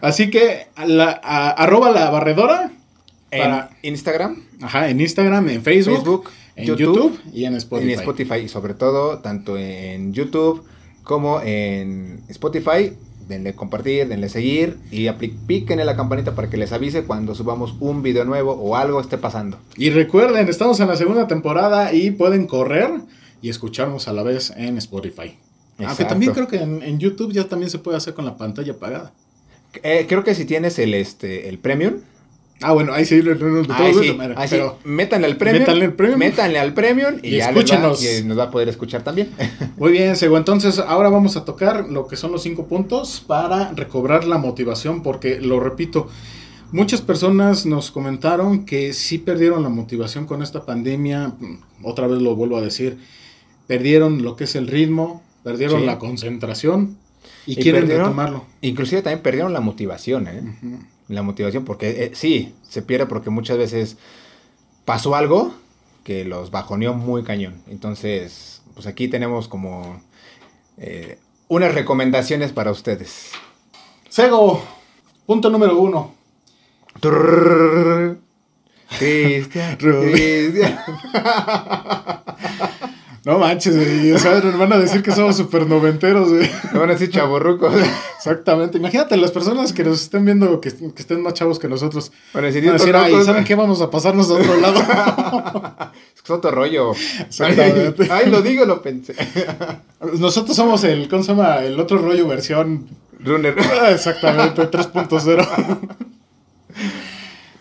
[0.00, 2.70] Así que la, a- arroba la barredora
[3.30, 7.92] En para- Instagram, Ajá, en Instagram, en Facebook, Facebook, en YouTube, YouTube, y en Spotify.
[7.92, 10.64] en Spotify y sobre todo tanto en YouTube
[11.02, 12.92] como en Spotify.
[13.28, 15.10] Denle compartir, denle seguir y
[15.48, 19.18] píquenle la campanita para que les avise cuando subamos un video nuevo o algo esté
[19.18, 19.58] pasando.
[19.76, 22.88] Y recuerden, estamos en la segunda temporada y pueden correr
[23.42, 25.36] y escucharnos a la vez en Spotify.
[25.78, 26.06] Aunque Exacto.
[26.06, 29.12] también creo que en, en YouTube ya también se puede hacer con la pantalla apagada.
[29.82, 31.94] Eh, creo que si tienes el este el premium,
[32.62, 33.92] Ah, bueno, ahí sí, ahí
[34.34, 36.18] ahí sí, pero métanle al premium, Métanle al premium.
[36.18, 38.02] métanle al premium y, Y ya les va- escúchenos.
[38.02, 39.28] y nos va a poder escuchar también.
[39.76, 40.38] Muy bien, Sego.
[40.38, 45.02] Entonces, ahora vamos a tocar lo que son los cinco puntos para recobrar la motivación,
[45.02, 46.08] porque lo repito,
[46.72, 51.34] muchas personas nos comentaron que sí perdieron la motivación con esta pandemia.
[51.82, 52.96] Otra vez lo vuelvo a decir,
[53.66, 55.86] perdieron lo que es el ritmo, perdieron Sí.
[55.86, 56.96] la concentración
[57.46, 58.44] y, quieren perdieron- retomarlo.
[58.60, 60.42] Inclusive también perdieron la motivación, ¿eh?
[61.08, 63.96] La motivación, porque eh, sí, se pierde porque muchas veces
[64.84, 65.54] pasó algo
[66.04, 67.62] que los bajoneó muy cañón.
[67.68, 70.02] Entonces, pues aquí tenemos como
[70.78, 73.30] eh, unas recomendaciones para ustedes.
[74.08, 74.62] Sego,
[75.26, 76.14] punto número uno.
[78.98, 79.76] Cristian.
[79.76, 80.78] Cristian.
[83.26, 84.12] No manches, güey.
[84.12, 86.48] O sea, nos van a decir que somos super noventeros, güey.
[86.72, 87.74] Me van a decir chaborrucos.
[88.16, 88.78] Exactamente.
[88.78, 92.12] Imagínate las personas que nos estén viendo que, que estén más chavos que nosotros.
[92.32, 93.26] Van a decir, Van a decir, "Estos ay, locos".
[93.26, 93.56] ¿saben qué?
[93.56, 94.80] Vamos a pasarnos a otro lado.
[96.14, 96.92] Es que es otro rollo.
[96.92, 98.06] Exactamente.
[98.08, 99.16] Ay, lo digo, lo pensé.
[100.20, 101.64] Nosotros somos el, ¿cómo se llama?
[101.64, 102.86] El otro rollo versión.
[103.18, 103.56] Runner.
[103.82, 105.78] Ah, Exactamente, 3.0.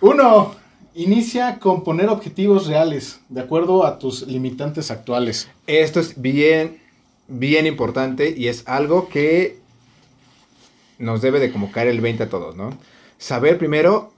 [0.02, 0.56] Uno,
[0.96, 5.50] inicia con poner objetivos reales, de acuerdo a tus limitantes actuales.
[5.68, 6.80] Esto es bien,
[7.28, 9.60] bien importante y es algo que
[10.98, 12.70] nos debe de como caer el 20 a todos, ¿no?
[13.18, 14.14] Saber primero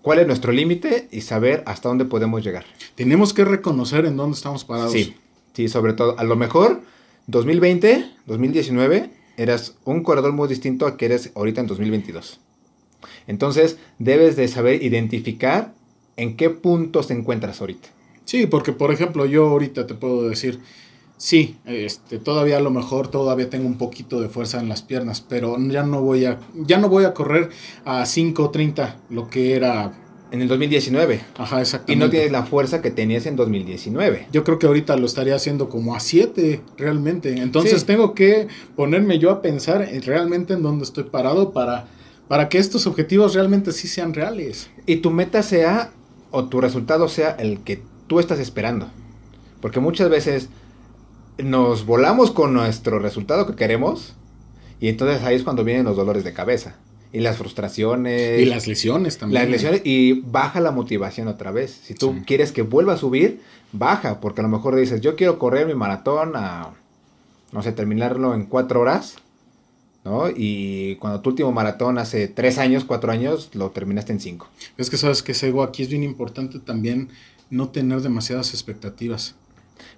[0.00, 2.64] cuál es nuestro límite y saber hasta dónde podemos llegar.
[2.94, 4.92] Tenemos que reconocer en dónde estamos parados.
[4.92, 5.14] Sí,
[5.52, 6.18] sí, sobre todo.
[6.18, 6.80] A lo mejor
[7.26, 12.40] 2020, 2019, eras un corredor muy distinto a que eres ahorita en 2022.
[13.26, 15.74] Entonces, debes de saber identificar
[16.16, 17.88] en qué puntos te encuentras ahorita.
[18.24, 20.60] Sí, porque por ejemplo, yo ahorita te puedo decir,
[21.16, 25.20] sí, este, todavía a lo mejor todavía tengo un poquito de fuerza en las piernas,
[25.20, 27.50] pero ya no voy a, ya no voy a correr
[27.84, 29.92] a 5.30, lo que era,
[30.30, 31.20] En el 2019.
[31.36, 32.04] ajá, Y exactamente.
[32.04, 34.28] no tienes la fuerza que tenías en 2019.
[34.32, 37.32] Yo creo que ahorita lo estaría haciendo como a 7 realmente.
[37.38, 37.86] Entonces Sí.
[37.86, 41.86] tengo que ponerme yo a pensar en realmente en dónde estoy parado para,
[42.28, 44.70] para que estos objetivos realmente sí sean reales.
[44.86, 45.92] Y tu meta sea,
[46.32, 48.88] o tu resultado sea el que tú estás esperando.
[49.60, 50.48] Porque muchas veces
[51.38, 54.14] nos volamos con nuestro resultado que queremos.
[54.80, 56.76] Y entonces ahí es cuando vienen los dolores de cabeza.
[57.12, 58.40] Y las frustraciones.
[58.40, 59.42] y las lesiones también.
[59.42, 59.82] las lesiones.
[59.84, 61.78] Y baja la motivación otra vez.
[61.84, 62.22] Si tú Sí.
[62.26, 63.40] quieres que vuelva a subir,
[63.72, 64.18] baja.
[64.20, 66.70] Porque a lo mejor dices, yo quiero correr mi maratón a,
[67.52, 69.16] no sé, terminarlo en cuatro horas.
[70.04, 70.28] ¿No?
[70.34, 74.48] Y cuando tu último maratón hace tres años, cuatro años, lo terminaste en cinco.
[74.76, 77.08] Es que sabes que Sego, aquí es bien importante también
[77.50, 79.34] no tener demasiadas expectativas.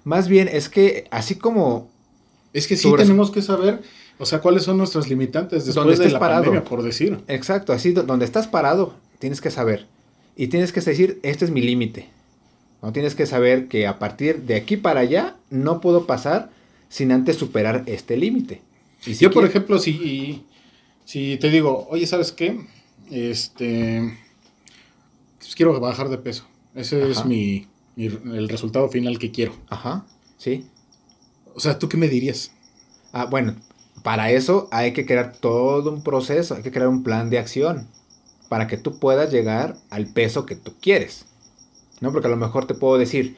[0.03, 1.89] Más bien es que así como
[2.53, 3.81] Es que sí tenemos que saber,
[4.19, 6.43] o sea, cuáles son nuestras limitantes Donde después de estés la parado.
[6.43, 7.19] pandemia, por decir.
[7.27, 9.87] exacto, así do- donde estás parado, tienes que saber
[10.37, 12.09] y tienes que decir, este es mi límite.
[12.83, 16.49] No tienes que saber que a partir de aquí para allá no puedo pasar
[16.89, 18.61] sin antes superar este límite.
[19.05, 20.45] Si Yo, por ejemplo, si,
[21.05, 22.59] si te digo, oye, ¿sabes qué?
[23.11, 24.17] Este,
[25.39, 26.45] pues quiero bajar de peso.
[26.73, 29.53] Ese es mi, mi- el resultado final que quiero.
[29.69, 30.05] Ajá,
[30.37, 30.65] sí.
[31.53, 32.51] O sea, ¿tú qué me dirías?
[33.13, 33.55] Ah, bueno,
[34.03, 37.87] para eso hay que crear todo un proceso, hay que crear un plan de acción
[38.49, 41.25] para que tú puedas llegar al peso que tú quieres.
[42.01, 42.11] ¿no?
[42.11, 43.37] Porque a lo mejor te puedo decir,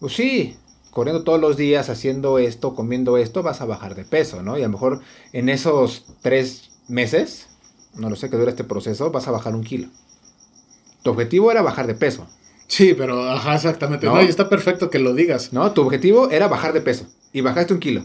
[0.00, 0.56] pues sí,
[0.96, 4.56] corriendo todos los días, haciendo esto, comiendo esto, vas a bajar de peso, ¿no?
[4.56, 5.02] Y a lo mejor
[5.34, 7.48] en esos tres meses,
[7.92, 9.88] no lo sé que dura este proceso, vas a bajar un kilo.
[11.02, 12.26] Tu objetivo era bajar de peso,
[12.66, 14.06] Sí, pero, ajá, exactamente.
[14.06, 14.14] No.
[14.14, 15.52] No, y está perfecto que lo digas.
[15.52, 15.70] ¿no?
[15.72, 18.02] Tu objetivo era bajar de peso y bajaste un kilo,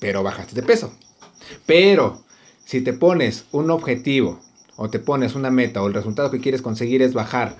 [0.00, 0.92] pero bajaste de peso.
[1.66, 2.24] Pero
[2.64, 4.40] si te pones un objetivo
[4.74, 7.56] o te pones una meta o el resultado que quieres conseguir es bajar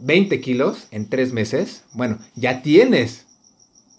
[0.00, 3.26] 20 kilos en tres meses, bueno, ya tienes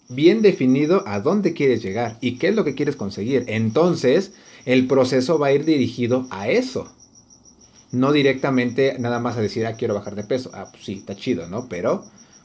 [0.08, 3.44] bien definido a dónde quieres llegar y qué es lo que quieres conseguir.
[3.48, 4.32] Entonces,
[4.64, 6.92] el proceso va a ir dirigido a eso.
[7.92, 10.50] No directamente nada más a decir, ah, quiero bajar de peso.
[10.54, 11.68] Ah, pues sí, está chido, ¿no?
[11.68, 12.04] Pero,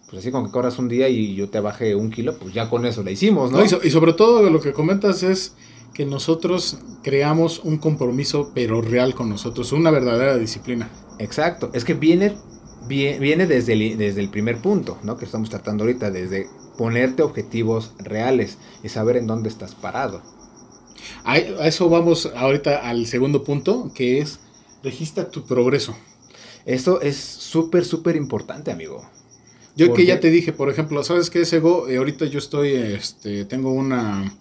[0.10, 2.70] pues así con que corras un día y yo te bajé un kilo, pues ya
[2.70, 3.58] con eso la hicimos, ¿no?
[3.60, 5.54] No, y, so- y sobre todo lo que comentas es
[5.94, 10.90] que nosotros creamos un compromiso, pero real con nosotros, una verdadera disciplina.
[11.20, 12.38] Exacto, es que viene, vie-
[12.88, 15.18] viene desde, el, desde el primer punto, ¿no?
[15.18, 20.22] Que estamos tratando ahorita, desde ponerte objetivos reales y saber en dónde estás parado.
[21.24, 24.40] A, eso vamos ahorita al segundo punto, que es
[24.84, 25.96] registra tu progreso.
[26.66, 29.08] Eso es súper, súper importante, amigo.
[29.76, 31.88] Yo ¿Por que ya te dije, por ejemplo, ¿sabes qué, Sego?
[31.88, 34.36] Eh, ahorita yo estoy, este, tengo una,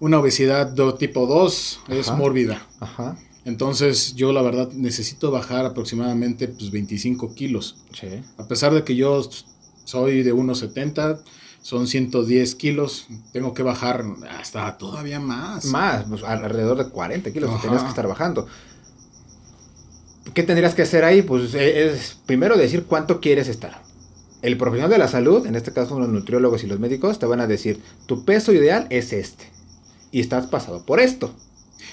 [0.00, 2.66] una obesidad tipo 2, es mórbida.
[2.80, 3.18] Ajá.
[3.44, 7.76] Entonces yo la verdad necesito bajar aproximadamente pues, 25 kilos.
[7.92, 8.08] Sí.
[8.38, 9.28] A pesar de que yo
[9.84, 11.20] soy de 1,70,
[11.60, 15.64] son 110 kilos, tengo que bajar hasta todavía más.
[15.66, 18.46] Más, pues, al- alrededor de 40 kilos que tenías que estar bajando.
[20.34, 21.22] ¿Qué tendrías que hacer ahí?
[21.22, 23.82] Pues e- es primero decir cuánto quieres estar.
[24.40, 27.40] El profesional de la salud, en este caso los nutriólogos y los médicos, te van
[27.40, 29.44] a decir, tu peso ideal es este.
[30.10, 31.32] Y estás pasado por esto.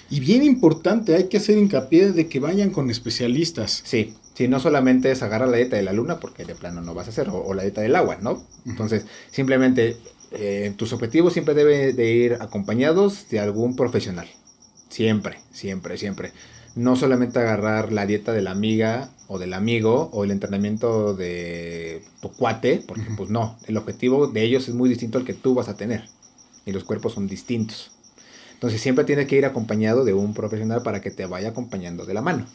[0.10, 3.82] Y bien importante, hay que hacer hincapié de que vayan con especialistas.
[3.86, 6.94] Sí, si no solamente es agarrar la dieta de la luna, porque de plano no
[6.94, 8.44] vas a hacer, o, o la dieta del agua, ¿no?
[8.66, 9.98] Entonces, simplemente
[10.32, 14.28] eh, tus objetivos siempre deben de ir acompañados de algún profesional.
[14.90, 16.32] Siempre, siempre, siempre.
[16.76, 22.04] No solamente agarrar la dieta de la amiga o del amigo o el entrenamiento de
[22.22, 25.54] tu cuate, porque pues no, el objetivo de ellos es muy distinto al que tú
[25.54, 26.06] vas a tener
[26.66, 27.92] y los cuerpos son distintos.
[28.60, 32.14] Entonces siempre tienes que ir acompañado de un profesional para que te vaya acompañando de
[32.14, 32.46] la mano.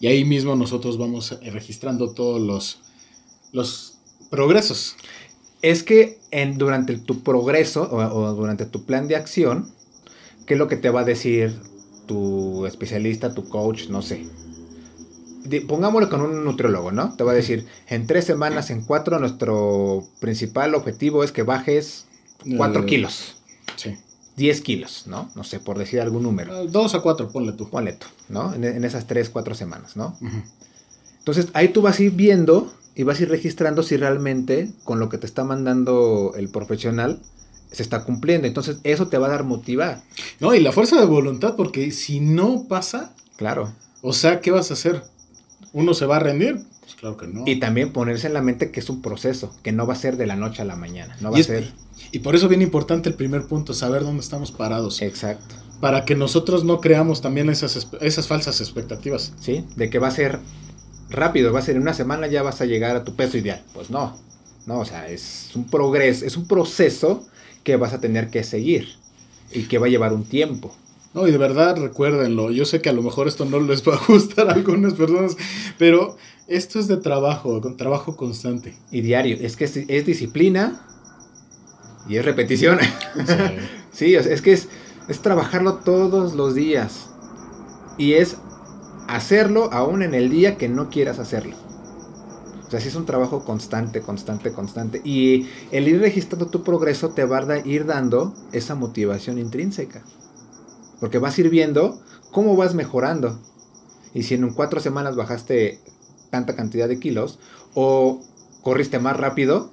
[0.00, 2.80] Y ahí mismo nosotros vamos registrando todos los,
[3.52, 3.94] los
[4.30, 4.96] progresos.
[5.62, 9.72] es que en, durante tu progreso o, o durante tu plan de acción,
[10.46, 11.54] ¿qué es lo que te va a decir
[12.06, 14.26] tu especialista, tu coach, no sé?
[15.68, 17.14] Pongámoslo con un nutriólogo, ¿no?
[17.16, 22.06] Te va a decir, en tres semanas, en cuatro, nuestro principal objetivo es que bajes
[22.56, 23.41] cuatro Eh, kilos.
[24.42, 25.30] 10 kilos, ¿no?
[25.36, 26.52] No sé, por decir algún número.
[26.54, 27.68] Ah, Dos a cuatro, ponle tú.
[27.70, 28.52] Ponle tú, ¿no?
[28.54, 30.16] En, en esas tres, cuatro semanas, ¿no?
[31.18, 34.98] Entonces ahí tú vas a ir viendo y vas a ir registrando si realmente con
[34.98, 37.20] lo que te está mandando el profesional
[37.70, 38.46] se está cumpliendo.
[38.48, 40.02] Entonces eso te va a dar motivar.
[40.40, 43.72] No, y la fuerza de voluntad, porque si no pasa, Claro.
[44.02, 45.02] o sea, ¿qué vas a hacer?
[45.72, 46.60] ¿Uno se va a rendir?
[47.02, 47.42] Claro que no.
[47.46, 50.16] Y también ponerse en la mente que es un proceso, que no va a ser
[50.16, 51.16] de la noche a la mañana.
[51.20, 51.72] No va a ser.
[52.12, 55.02] y por eso es bien importante el primer punto, saber dónde estamos parados.
[55.02, 55.56] Exacto.
[55.80, 59.32] Para que nosotros no creamos también esas, esas falsas expectativas.
[59.40, 59.64] ¿Sí?
[59.74, 60.38] De que va a ser
[61.10, 63.60] rápido, va a ser en una semana ya vas a llegar a tu peso ideal.
[63.74, 64.16] Pues no.
[64.66, 67.26] No, o sea, es un progreso, es un proceso
[67.64, 68.90] que vas a tener que seguir
[69.50, 70.72] y que va a llevar un tiempo.
[71.14, 72.52] No, y de verdad recuérdenlo.
[72.52, 75.36] Yo sé que a lo mejor esto no les va a gustar a algunas personas,
[75.78, 78.74] pero esto es de trabajo, con trabajo constante.
[78.90, 79.36] Y diario.
[79.40, 80.86] Es que es, es disciplina
[82.08, 82.78] y es repetición.
[83.26, 83.54] Sea,
[83.92, 84.68] sí, es, es que es,
[85.08, 87.10] es trabajarlo todos los días.
[87.98, 88.36] Y es
[89.08, 91.56] hacerlo aún en el día que no quieras hacerlo.
[92.66, 95.02] O sea, sí es un trabajo constante, constante, constante.
[95.04, 100.02] Y el ir registrando tu progreso te va a ir dando esa motivación intrínseca.
[100.98, 102.00] Porque vas a ir viendo
[102.30, 103.38] cómo vas mejorando.
[104.14, 105.80] Y si en cuatro semanas bajaste
[106.32, 107.38] tanta cantidad de kilos
[107.74, 108.20] o
[108.62, 109.70] corriste más rápido,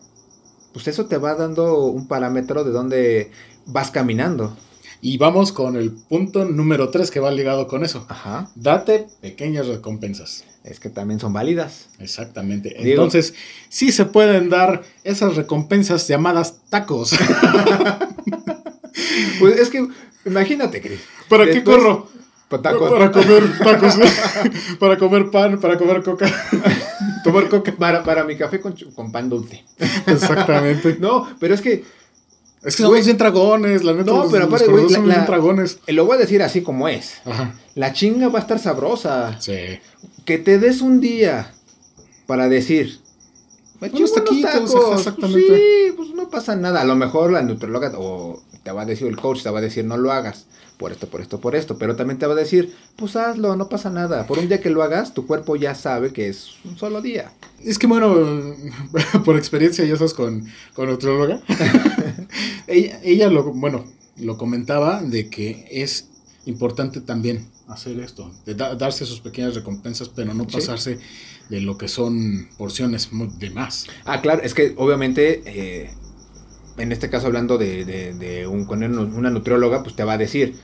[0.74, 3.32] pues eso te va dando un parámetro de dónde
[3.65, 4.56] vas caminando.
[5.02, 8.06] y vamos con el punto número 3 que va ligado con eso.
[8.10, 8.52] Ajá.
[8.56, 10.43] Date pequeñas recompensas.
[10.65, 11.88] Es que también son válidas.
[12.00, 12.69] Exactamente.
[12.78, 13.34] Digo- Entonces,
[13.69, 17.13] sí se pueden dar esas recompensas llamadas tacos.
[19.39, 19.88] Pues es que,
[20.26, 21.00] imagínate, Cris.
[21.30, 22.08] ¿Para qué corro?
[22.49, 22.91] Tacos.
[22.91, 23.95] Para comer tacos.
[24.79, 26.25] para comer pan, para comer coca.
[27.23, 29.63] Tomar coca para, para mi café con, con pan dulce.
[30.07, 30.97] Exactamente.
[30.99, 31.83] No, pero es que
[32.63, 34.12] Es que somos bien dragones, la neta.
[34.12, 35.79] No, los- pero los aparte, güey, la- bien dragones.
[35.88, 37.21] lo voy a decir así como es.
[37.25, 37.53] Ajá.
[37.75, 39.39] La chinga va a estar sabrosa.
[39.39, 39.79] Sí.
[40.25, 41.51] Que te des un día
[42.25, 42.99] para decir,
[43.79, 44.97] Me chingo unos taquitos, tacos.
[44.99, 45.55] exactamente.
[45.55, 46.81] sí, pues no pasa nada.
[46.81, 49.62] A lo mejor la nutrióloga o te va a decir el coach, te va a
[49.63, 50.45] decir no lo hagas.
[50.77, 51.77] Por esto, por esto, por esto.
[51.77, 54.25] Pero también te va a decir, pues hazlo, no pasa nada.
[54.27, 57.34] Por un día que lo hagas, tu cuerpo ya sabe que es un solo día.
[57.65, 58.15] Es que bueno,
[59.25, 61.41] por experiencia ya sabes con, con nutrióloga.
[62.67, 63.86] ella, ella lo, bueno,
[64.17, 66.08] lo comentaba de que es
[66.45, 70.55] importante también hacer esto, de da- darse sus pequeñas recompensas, pero no Sí.
[70.55, 70.99] pasarse
[71.49, 73.86] de lo que son porciones de más.
[74.05, 75.89] Ah, claro, es que obviamente, eh,
[76.79, 80.17] en este caso hablando de, de- de un, con una nutrióloga, pues te va a
[80.17, 80.55] decir,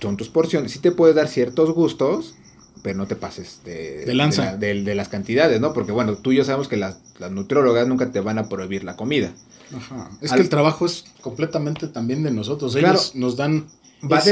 [0.00, 2.34] son tus porciones, sí te puedes dar ciertos gustos,
[2.82, 4.44] pero no te pases de, De lanza.
[4.44, 5.72] la- de- de las cantidades, ¿no?
[5.72, 8.84] Porque bueno, tú y yo sabemos que las, las nutriólogas nunca te van a prohibir
[8.84, 9.32] la comida.
[9.76, 10.10] Ajá.
[10.20, 12.74] Es Al- que el trabajo es completamente también de nosotros.
[12.76, 12.94] Claro.
[12.94, 13.66] Ellos nos dan
[14.02, 14.22] Va,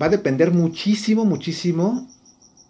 [0.00, 2.06] va a depender muchísimo, muchísimo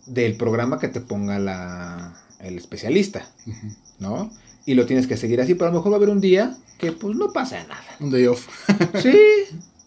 [0.06, 3.66] del programa que te ponga la, el especialista, Ujú.
[3.98, 4.30] ¿no?
[4.64, 6.56] Y lo tienes que seguir así, pero a lo mejor va a haber un día
[6.78, 7.84] que pues no pasa nada.
[8.00, 8.46] un day off.
[9.02, 9.18] Sí,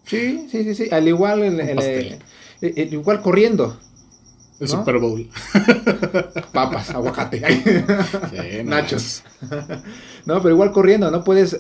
[0.06, 0.88] sí, sí, sí, sí.
[0.92, 2.20] Al igual, el-
[2.62, 3.78] el- igual corriendo.
[4.60, 4.78] El ¿No?
[4.80, 5.30] Super Bowl.
[6.54, 7.42] Papas, aguacate.
[8.32, 9.24] Sí, Nachos.
[10.26, 11.58] no, pero igual corriendo, no puedes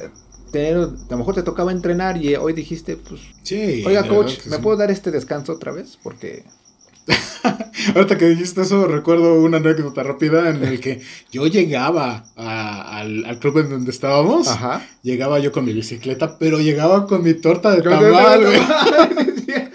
[0.51, 3.83] tener, a lo mejor te tocaba entrenar y hoy dijiste, pues, Sí.
[3.85, 4.61] oiga coach, ¿me sí.
[4.61, 5.97] puedo dar este descanso otra vez?
[6.03, 6.43] Porque,
[7.95, 13.25] Ahorita que dijiste eso, recuerdo una anécdota rápida en el que yo llegaba a- al,
[13.25, 14.47] al club en donde estábamos.
[14.47, 14.85] ajá.
[15.01, 18.43] Llegaba yo con mi bicicleta, pero llegaba con mi torta de tamal.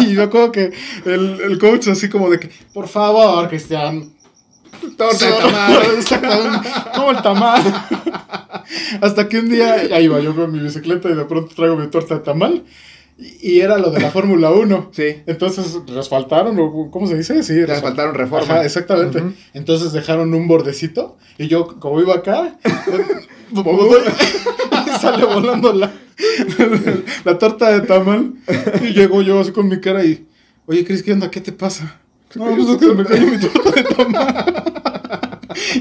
[0.00, 0.72] Y me acuerdo que
[1.04, 4.10] el, el coach así como de que, por favor, Cristian.
[4.96, 5.82] Torta de tamal.
[6.96, 7.62] Como el tamal.
[9.00, 11.86] Hasta que un día, ahí iba yo con mi bicicleta y de pronto traigo mi
[11.88, 12.64] torta de tamal.
[13.42, 14.90] Y, era lo de la Fórmula 1.
[14.94, 16.58] Sí, Entonces, ¿resfaltaron?
[16.58, 17.42] o ¿Cómo se dice?
[17.42, 18.54] Sí, te resfal- faltaron reforma.
[18.54, 19.22] Ajá, exactamente.
[19.54, 22.58] Entonces dejaron un bordecito y yo, como iba acá,
[23.50, 24.00] voy-
[25.00, 25.90] sale volando la,
[27.24, 28.32] la torta de tamal
[28.82, 30.26] y llego yo así con mi cara y,
[30.66, 31.30] oye, Cris, ¿qué onda?
[31.30, 32.00] ¿Qué te pasa?
[32.34, 34.62] No, pues es que me cayó mi torta de tamal.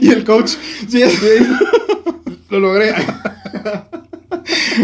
[0.01, 0.51] Y el coach,
[0.89, 1.13] sí, es
[2.49, 2.93] Lo logré.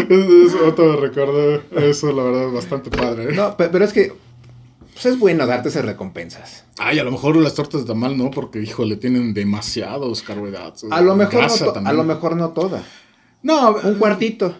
[0.10, 3.26] Eso, otro recuerdo, eso la verdad es bastante padre.
[3.26, 3.34] ¿eh?
[3.34, 4.14] No, pe- pero es que
[4.94, 6.64] pues es bueno darte esas recompensas.
[6.78, 10.86] Ay, a lo mejor las tortas de tamal no, porque, híjole, tienen demasiados carbohidratos.
[10.92, 11.98] A lo mejor, no, to- a también.
[11.98, 12.84] lo mejor no toda.
[13.44, 14.56] No, Un cuartito.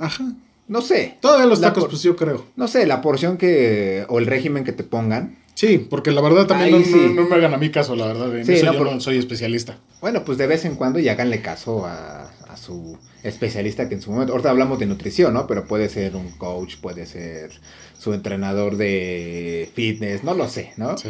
[0.00, 0.24] Ajá.
[0.68, 1.16] No sé.
[1.20, 2.44] Todavía los tacos, por- pues yo creo.
[2.56, 4.04] No sé, la porción que.
[4.08, 5.38] o el régimen que te pongan.
[5.54, 7.12] Sí, porque la verdad también no, no- sí.
[7.16, 8.36] no me hagan a mí caso, la verdad.
[8.36, 9.78] En Sí, eso no, yo pero- no soy especialista.
[10.00, 12.96] Bueno, pues de vez en cuando y háganle caso a, a su
[13.28, 14.32] especialista que en su momento.
[14.32, 15.46] Ahorita hablamos de nutrición, ¿no?
[15.46, 17.50] Pero puede ser un coach, puede ser
[17.98, 20.96] su entrenador de fitness, no lo sé, ¿no?
[20.98, 21.08] Sí.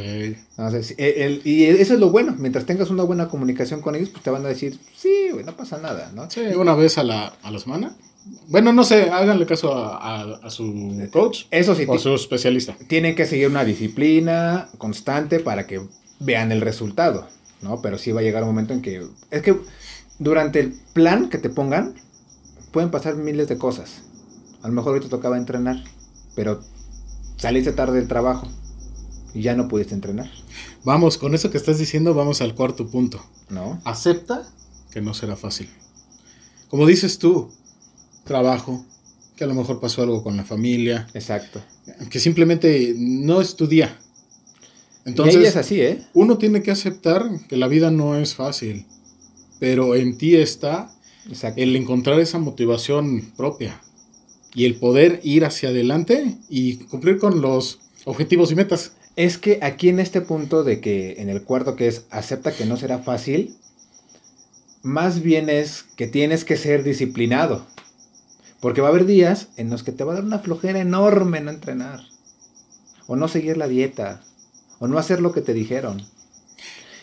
[0.57, 2.35] Entonces, el- el- y eso es lo bueno.
[2.39, 5.55] Mientras tengas una buena comunicación con ellos, pues te van a decir, sí, güey, no
[5.57, 6.31] pasa nada, ¿no?
[6.31, 7.95] Sí, una vez a la, a la semana.
[8.49, 12.15] Bueno, no sé, háganle caso a, a- a su coach Eso sí, o a su
[12.15, 12.77] especialista.
[12.87, 15.81] tienen que seguir una disciplina constante para que
[16.21, 17.27] vean el resultado,
[17.63, 17.81] ¿no?
[17.81, 19.03] Pero sí va a llegar un momento en que...
[19.31, 19.57] Es que
[20.19, 21.95] durante el plan que te pongan,
[22.73, 24.03] pueden pasar miles de cosas.
[24.63, 25.83] A lo mejor hoy te tocaba entrenar,
[26.35, 26.61] pero
[27.37, 28.49] saliste tarde del trabajo
[29.35, 30.31] y ya no pudiste entrenar,
[30.85, 33.23] Vamos, con eso que estás diciendo, vamos al cuarto punto.
[33.51, 33.81] ¿no?
[33.85, 34.49] Acepta
[34.91, 35.69] que no será fácil.
[36.69, 37.51] Como dices tú,
[38.25, 38.85] trabajo,
[39.37, 41.61] que a lo mejor pasó algo con la familia, Exacto.
[42.11, 43.99] que simplemente no es tu día.
[45.05, 46.07] y Entonces, ahí es así, ¿eh?
[46.15, 48.87] uno tiene que aceptar que la vida no es fácil,
[49.59, 50.91] pero en ti está
[51.29, 51.61] Exacto.
[51.61, 53.81] el encontrar esa motivación propia
[54.55, 58.93] y el poder ir hacia adelante y cumplir con los objetivos y metas.
[59.17, 62.67] Es que aquí en este punto de que en el cuarto que es acepta que
[62.67, 63.57] no será fácil,
[64.83, 67.67] más bien es que tienes que ser disciplinado.
[68.61, 71.41] Porque va a haber días en los que te va a dar una flojera enorme
[71.41, 72.01] no entrenar.
[73.07, 74.23] O no seguir la dieta.
[74.79, 76.03] O no hacer lo que te dijeron.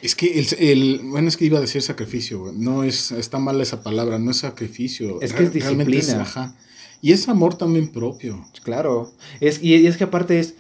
[0.01, 2.53] Es que el, el- bueno, es que iba a decir sacrificio, güey.
[2.55, 5.21] no es, está mal esa palabra, no es sacrificio.
[5.21, 6.21] Es que es disciplina.
[6.21, 6.55] ajá.
[7.01, 8.45] Y es amor también propio.
[8.63, 9.11] Claro.
[9.39, 10.55] Es, y es que aparte es.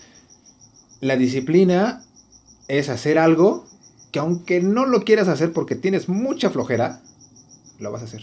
[1.01, 2.03] La disciplina
[2.67, 3.67] es hacer algo
[4.11, 7.01] que aunque no lo quieras hacer porque tienes mucha flojera,
[7.79, 8.21] lo vas a hacer.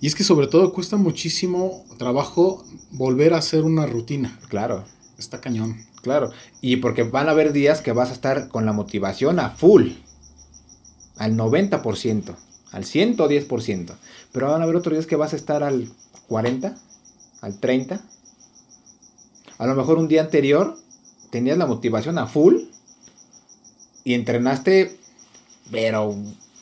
[0.00, 4.38] Y es que sobre todo cuesta muchísimo trabajo volver a hacer una rutina.
[4.48, 4.84] Claro.
[5.18, 5.76] Está cañón.
[6.02, 9.50] Claro, y porque van a haber días que vas a estar con la motivación a
[9.50, 9.92] full,
[11.16, 12.34] al 90%,
[12.72, 13.92] al 110%,
[14.32, 15.88] pero van a haber otros días que vas a estar al
[16.28, 16.74] 40,
[17.40, 18.00] al 30.
[19.58, 20.76] A lo mejor un día anterior
[21.30, 22.56] tenías la motivación a full
[24.04, 24.96] y entrenaste,
[25.70, 26.14] pero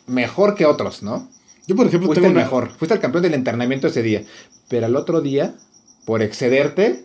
[0.07, 1.29] mejor que otros, ¿no?
[1.67, 4.25] Yo, por ejemplo, Fuiste tengo el una- mejor, fuiste el campeón del entrenamiento ese día.
[4.69, 5.55] Pero al otro día,
[6.05, 7.05] por excederte,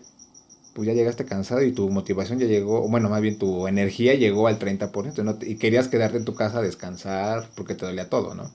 [0.77, 4.47] pues ya llegaste cansado y tu motivación ya llegó, bueno, más bien tu energía llegó
[4.47, 5.35] al 30%, ¿no?
[5.41, 8.51] Y querías quedarte en tu casa a descansar porque te dolía todo, ¿no?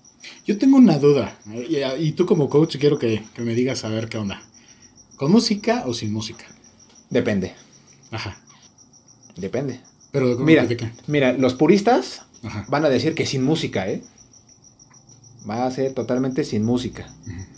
[0.46, 1.36] Yo tengo una duda.
[1.52, 4.40] eh, Y, tú como coach quiero que, que me digas a ver qué onda.
[5.16, 6.44] ¿Con música o sin música?
[7.10, 7.54] Depende,
[8.12, 8.36] Ajá.
[9.36, 9.80] depende.
[10.12, 10.68] Pero ¿cómo Mira,
[11.08, 12.66] mira, los puristas Ajá.
[12.68, 14.00] van a decir que sin música, ¿eh?
[15.50, 17.10] Va a ser totalmente sin música.
[17.26, 17.51] Ujú.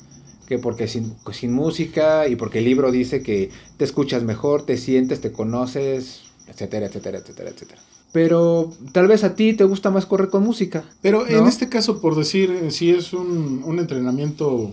[0.47, 4.77] Que porque sin, sin música y porque el libro dice que te escuchas mejor, te
[4.77, 7.81] sientes, te conoces, etcétera, etcétera, etcétera, etcétera.
[8.13, 10.85] Pero tal vez a ti te gusta más correr con música.
[11.01, 14.71] Pero en este caso, por decir, eh, si es un, un entrenamiento,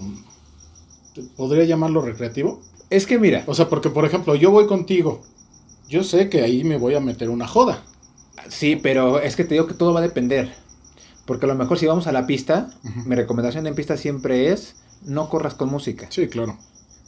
[1.13, 2.61] ¿te- ¿podría llamarlo recreativo?
[2.89, 5.22] Es que mira, O sea, porque por ejemplo, yo voy contigo.
[5.88, 7.84] Yo sé que ahí me voy a meter una joda.
[8.49, 10.53] sí, pero es que te digo que todo va a depender.
[11.26, 12.69] Porque a lo mejor si vamos a la pista,
[13.05, 16.07] mi recomendación en pista siempre es no corras con música.
[16.09, 16.57] Sí, claro.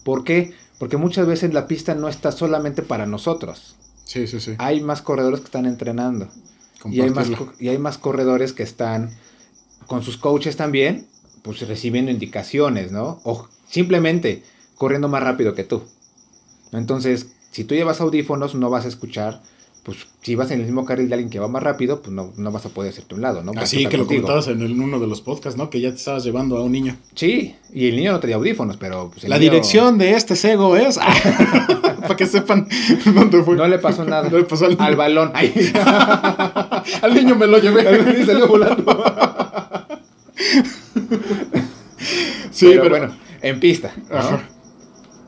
[0.03, 0.53] ¿Por qué?
[0.79, 3.75] Porque muchas veces la pista no está solamente para nosotros.
[4.05, 4.55] Sí, sí, sí.
[4.57, 6.27] Hay más corredores que están entrenando.
[6.85, 7.29] Y hay, más,
[7.59, 9.11] y hay más corredores que están
[9.87, 11.07] con sus coaches también,
[11.41, 13.21] pues recibiendo indicaciones, ¿no?
[13.23, 14.43] O simplemente
[14.75, 15.83] corriendo más rápido que tú.
[16.73, 19.41] Entonces, si tú llevas audífonos, no vas a escuchar,
[19.83, 22.31] pues si vas en el mismo carril de alguien que va más rápido, pues no,
[22.37, 23.51] no vas a poder hacerte un lado, ¿no?
[23.57, 24.21] Así que lo contigo.
[24.21, 25.69] comentabas en el- uno de los podcasts, ¿no?
[25.69, 26.95] Que ya te estabas llevando a un niño.
[27.15, 29.09] Sí, y el niño no traía audífonos, pero...
[29.11, 30.97] pues, La niño dirección de este cego es.
[32.01, 32.67] Para que sepan
[33.13, 33.55] dónde fue.
[33.57, 34.29] No le pasó nada.
[34.29, 34.83] No le pasó al niño.
[34.83, 35.31] Al balón.
[37.01, 38.21] Al niño me lo llevé.
[38.21, 39.03] Y salió volando.
[42.51, 43.93] Sí, pero, pero, bueno, en pista.
[44.09, 44.17] ¿no?
[44.17, 44.49] Ajá.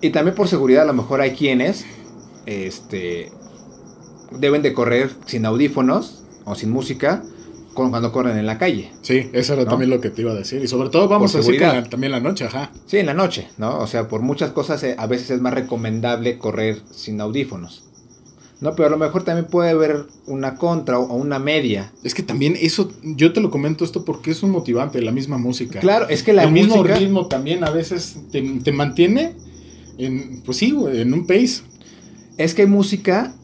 [0.02, 1.86] Y también por seguridad, a lo mejor hay quienes
[2.46, 3.32] este,
[4.40, 7.24] deben de correr sin audífonos o sin música
[7.74, 8.92] cuando corren en la calle.
[9.02, 9.70] Sí, eso era ¿No?
[9.72, 10.64] también lo que te iba a decir.
[10.64, 11.84] Y sobre todo vamos a decir que seguridad.
[11.84, 12.72] la- también la noche, ajá.
[12.86, 13.80] Sí, en la noche, ¿no?
[13.80, 17.84] O sea, por muchas cosas eh, a veces es más recomendable correr sin audífonos.
[18.62, 21.92] No, pero a lo mejor también puede haber una contra o una media.
[22.06, 25.38] Es que también eso, yo te lo comento esto porque es un motivante, la misma
[25.38, 25.82] música.
[25.82, 26.96] Claro, es que la el mismo música...
[26.98, 29.34] ritmo también a veces te, te mantiene
[29.98, 31.64] en, pues sí, en un pace.
[32.38, 33.36] Es que hay música,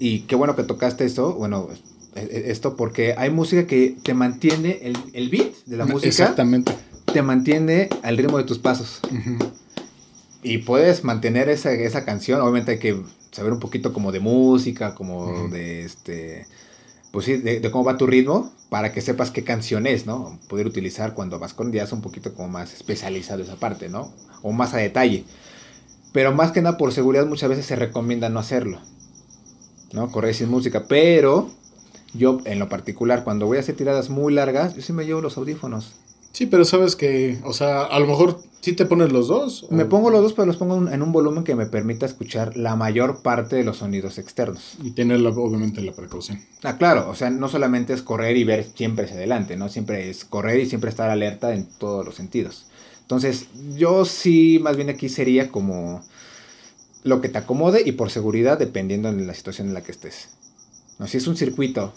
[0.00, 1.68] y qué bueno que tocaste eso, bueno,
[2.16, 6.08] e- e- esto porque hay música que te mantiene, el, el beat de la música
[6.08, 6.72] Exactamente.
[7.12, 9.00] te mantiene al ritmo de tus pasos.
[10.42, 12.98] Y puedes mantener esa, esa canción, obviamente hay que
[13.30, 16.46] saber un poquito como de música, como de este,
[17.12, 20.38] pues sí, de, de cómo va tu ritmo, para que sepas qué canción es, ¿no?
[20.48, 24.14] Poder utilizar cuando vas con es un poquito como más especializado esa parte, ¿no?
[24.42, 25.24] O más a detalle.
[26.12, 28.80] Pero más que nada por seguridad muchas veces se recomienda no hacerlo,
[29.92, 30.10] ¿no?
[30.10, 31.50] Correr sin música, pero
[32.14, 35.20] yo en lo particular cuando voy a hacer tiradas muy largas, yo sí me llevo
[35.20, 35.92] los audífonos.
[36.32, 39.64] Sí, pero sabes que, o sea, a lo mejor sí te pones los dos.
[39.64, 42.56] o- Me pongo los dos, pero los pongo en- un volumen que me permita escuchar
[42.56, 44.76] la mayor parte de los sonidos externos.
[44.82, 46.40] Y tener la- obviamente la precaución.
[46.62, 49.68] Ah, claro, o sea, no solamente es correr y ver siempre hacia adelante, ¿no?
[49.68, 52.66] Siempre es correr y siempre estar alerta en todos los sentidos.
[53.02, 56.00] Entonces, yo sí, más bien aquí sería como
[57.02, 60.28] lo que te acomode y por seguridad, dependiendo de la situación en la que estés.
[60.98, 61.06] ¿No?
[61.06, 61.92] Si es un circuito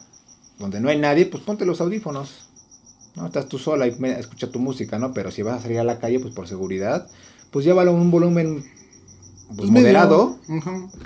[0.60, 2.48] donde no hay nadie, pues ponte los audífonos.
[3.16, 3.26] ¿no?
[3.26, 5.14] Estás tú sola y me- escucha tu música, ¿no?
[5.14, 7.08] Pero si vas a salir a la calle, pues por seguridad,
[7.52, 8.64] pues llévalo a un volumen
[9.56, 10.40] pues, moderado,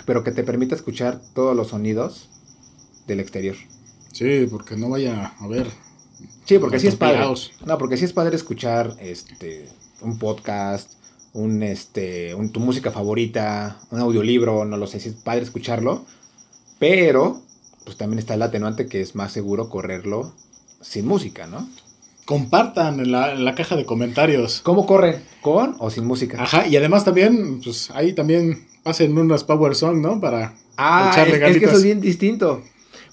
[0.06, 2.30] pero que te permita escuchar todos los sonidos
[3.08, 3.56] del exterior.
[4.14, 5.68] Sí, porque no vaya a ver.
[6.46, 7.26] Sí, porque sí es padre.
[7.66, 9.68] No, porque sí es padre escuchar este
[10.02, 10.92] un podcast,
[11.38, 16.04] un este, un, tu música favorita, un audiolibro, no lo sé, si es padre escucharlo,
[16.80, 17.42] pero
[17.86, 20.34] pues también está el atenuante que es más seguro correrlo
[20.82, 21.70] sin música, ¿no?
[22.26, 24.62] Compartan en la, en la caja de comentarios.
[24.62, 25.24] ¿Cómo corren?
[25.42, 26.42] ¿Con o sin música?
[26.42, 30.20] Ajá, y además también, pues ahí también pasen unas Power Song, ¿no?
[30.20, 30.56] Para.
[30.76, 32.64] Ah, echarle es, es que eso es bien distinto,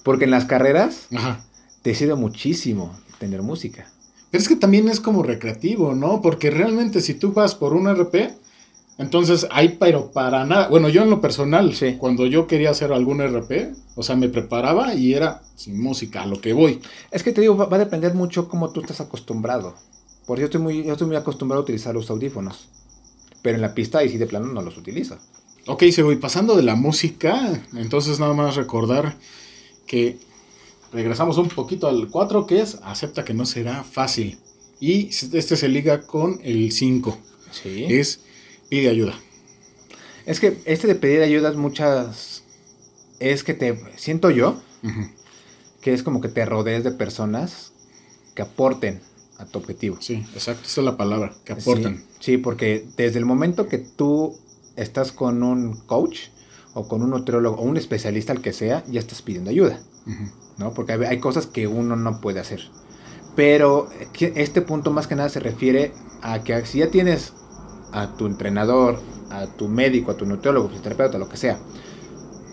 [0.03, 1.45] porque en las carreras Ajá.
[1.83, 3.87] te sirve muchísimo tener música.
[4.35, 6.21] Pero es que también es como recreativo, ¿no?
[6.21, 8.35] Porque realmente si tú vas por un RP,
[8.99, 10.67] entonces hay pero para nada.
[10.67, 11.95] Bueno, yo en lo personal, Sí.
[12.01, 16.27] cuando yo quería hacer algún RP, o sea, me preparaba y era sin música, a
[16.27, 16.81] lo que voy.
[17.13, 19.77] Es que te digo, va, va a depender mucho cómo tú estás acostumbrado.
[20.27, 22.67] Por yo estoy muy, yo estoy muy acostumbrado a utilizar los audífonos.
[23.41, 25.17] Pero en la pista ahí sí de plano no los utilizo.
[25.69, 29.15] Ok, se voy pasando de la música, entonces nada más recordar
[29.87, 30.19] que
[30.95, 34.39] regresamos un poquito al 4, que es acepta que no será fácil.
[34.81, 37.19] Y este se liga con el 5,
[37.51, 37.85] Sí.
[37.89, 38.21] es
[38.69, 39.15] pide ayuda.
[40.27, 42.43] Es que este de pedir ayuda es muchas.
[43.21, 43.79] Es que te.
[43.97, 44.61] Siento yo
[45.81, 47.73] que es como que te rodees de personas
[48.35, 49.01] que aporten
[49.39, 49.99] a tu objetivo.
[50.01, 51.99] Sí, exacto, esa es la palabra, que aportan.
[51.99, 54.37] Sí, sí, porque desde el momento que tú
[54.77, 56.29] estás con un coach
[56.73, 59.79] o con un nutriólogo o un especialista, al que sea, ya estás pidiendo ayuda.
[60.59, 60.75] ¿No?
[60.75, 62.61] Porque hay, hay cosas que uno no puede hacer.
[63.35, 63.89] Pero
[64.21, 65.93] este punto más que nada se refiere
[66.23, 67.35] a que si ya tienes
[67.93, 69.01] a tu entrenador,
[69.31, 71.59] a tu médico, a tu nutriólogo, fisioterapeuta, lo que sea,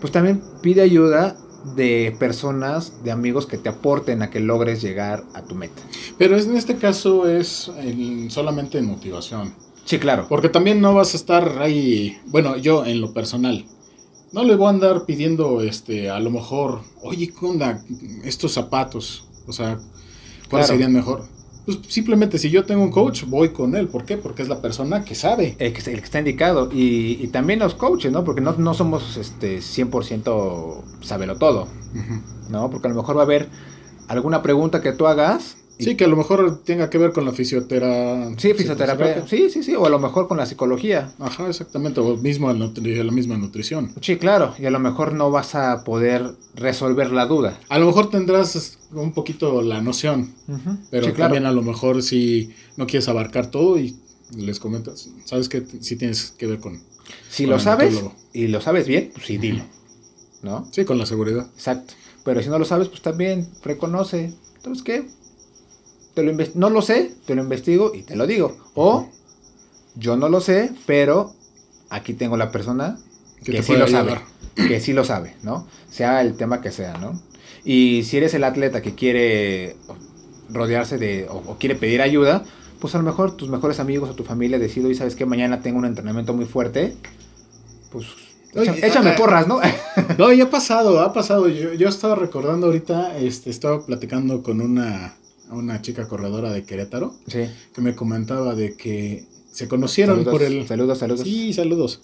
[0.00, 5.24] pues también pide ayuda de personas, de amigos que te aporten a que logres llegar
[5.34, 5.82] a tu meta.
[6.18, 9.54] Pero en este caso es el- solamente en motivación.
[9.84, 10.26] Sí, claro.
[10.28, 13.66] Porque también no vas a estar ahí, bueno, yo en lo personal,
[14.32, 17.82] no le voy a andar pidiendo, este, a lo mejor, oye, ¿qué onda?
[18.24, 19.78] Estos zapatos, o sea,
[20.48, 20.66] ¿cuáles Claro.
[20.66, 21.24] serían mejor?
[21.64, 23.86] Pues simplemente si yo tengo un coach, voy con él.
[23.88, 24.16] ¿Por qué?
[24.16, 25.54] Porque es la persona que sabe.
[25.60, 26.68] El que, el que está indicado.
[26.72, 28.24] Y, y también los coaches, ¿no?
[28.24, 31.68] Porque no, no somos este, 100% sabelo todo.
[32.50, 32.68] ¿no?
[32.70, 33.48] Porque a lo mejor va a haber
[34.08, 35.56] alguna pregunta que tú hagas.
[35.82, 38.38] Sí, que a lo mejor tenga que ver con la fisioterapia.
[38.38, 39.26] Sí, fisioterapia.
[39.26, 39.74] Sí, sí, sí.
[39.74, 41.12] O a lo mejor con la psicología.
[41.18, 42.00] Ajá, exactamente.
[42.00, 43.92] O mismo la misma nutrición.
[44.00, 44.54] Sí, claro.
[44.58, 47.58] Y a lo mejor no vas a poder resolver la duda.
[47.68, 50.32] A lo mejor tendrás un poquito la noción,
[50.90, 51.32] pero Sí, claro.
[51.34, 53.96] también a lo mejor si no quieres abarcar todo y
[54.36, 56.80] les comentas, sabes que sí tienes que ver con,
[57.30, 58.00] Si con lo sabes
[58.32, 59.62] y lo sabes bien, pues sí, dilo.
[60.42, 60.66] ¿No?
[60.72, 61.46] Sí, con la seguridad.
[61.54, 61.94] Exacto.
[62.24, 64.32] Pero si no lo sabes, pues también reconoce.
[64.56, 65.06] Entonces, ¿qué?
[66.14, 68.56] Te lo no lo sé, te lo investigo y te lo digo.
[68.74, 69.08] O
[69.96, 71.32] yo no lo sé, pero
[71.90, 72.98] aquí tengo la persona
[73.44, 74.18] Que sí lo sabe.
[74.54, 75.66] Que sí lo sabe, ¿no?
[75.90, 77.20] Sea el tema que sea, ¿no?
[77.64, 79.76] Y si eres el atleta que quiere
[80.50, 82.44] rodearse de o, o quiere pedir ayuda,
[82.80, 85.60] pues a lo mejor tus mejores amigos o tu familia deciden, y sabes que mañana
[85.62, 86.96] tengo un entrenamiento muy fuerte,
[87.90, 88.06] pues
[88.54, 89.60] échame ah, porras, ¿no?
[90.18, 91.48] No, ya ha pasado, ha pasado.
[91.48, 95.14] Yo, yo estaba recordando ahorita, este, estaba platicando con una,
[95.52, 97.40] una chica corredora de Querétaro sí.
[97.74, 100.66] que me comentaba de que se conocieron Saludos, por el...
[100.66, 101.20] Saludos, saludos.
[101.24, 102.00] Sí, saludos.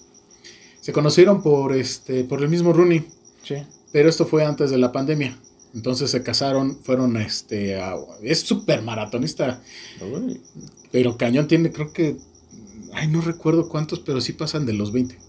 [0.80, 3.04] Se conocieron por, este, por el mismo running.
[3.42, 3.56] Sí.
[3.92, 5.36] Pero esto fue antes de la pandemia.
[5.74, 9.62] Entonces se casaron, fueron este a- es súper maratonista,
[10.00, 10.40] Uy.
[10.90, 12.16] pero Cañón tiene creo que
[12.94, 15.14] ay no recuerdo cuántos, pero sí pasan de los 20.
[15.14, 15.20] De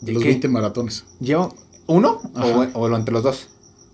[0.00, 0.30] ¿De los qué?
[0.30, 1.04] 20 maratones.
[1.20, 1.54] ¿Yo?
[1.86, 2.20] ¿Uno?
[2.34, 2.70] Ajá.
[2.74, 3.48] O, o lo entre los dos?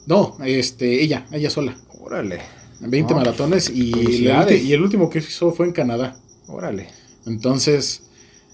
[0.07, 1.77] No, este ella, ella sola.
[2.01, 2.41] Órale,
[2.81, 3.93] 20 Ah, maratones y,
[4.27, 6.17] el y último que hizo fue en Canadá.
[6.47, 6.89] órale.
[7.27, 8.03] Entonces,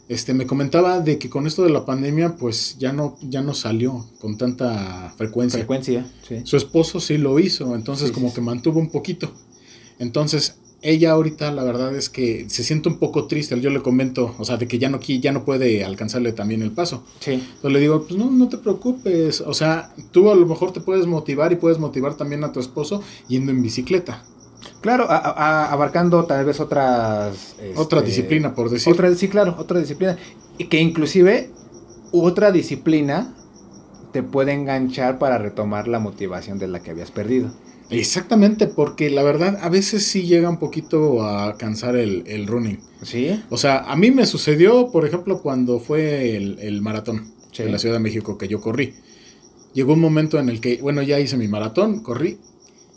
[0.09, 3.55] este me comentaba de que con esto de la pandemia pues ya no ya no
[3.55, 5.59] salió con tanta frecuencia.
[5.59, 6.41] Frecuencia, sí.
[6.45, 9.33] Su esposo sí lo hizo, entonces Sí, como sí, que mantuvo un poquito.
[9.99, 13.61] Entonces, ella ahorita la verdad es que se siente un poco triste.
[13.61, 16.71] Yo le comento, o sea, de que ya no, ya no puede alcanzarle también el
[16.71, 17.03] paso.
[17.21, 17.33] Sí.
[17.33, 19.41] Entonces le digo, pues no, no te preocupes.
[19.43, 22.61] O sea, tú a lo mejor te puedes motivar y puedes motivar también a tu
[22.61, 24.25] esposo yendo en bicicleta.
[24.81, 27.57] Claro, a- a- abarcando tal vez otras...
[27.77, 28.93] Otra este, disciplina, por decir.
[28.93, 30.17] Otra, sí, claro, otra disciplina.
[30.59, 31.51] Y que inclusive
[32.13, 33.35] otra disciplina
[34.13, 37.51] te puede enganchar para retomar la motivación de la que habías perdido.
[37.91, 42.79] Exactamente, porque la verdad a veces sí llega un poquito a cansar el, el running.
[43.03, 43.41] ¿Sí?
[43.51, 47.65] O sea, a mí me sucedió, por ejemplo, cuando fue el, el maratón Sí.
[47.65, 48.95] en la Ciudad de México que yo corrí.
[49.75, 52.39] Llegó un momento en el que, bueno, ya hice mi maratón, corrí.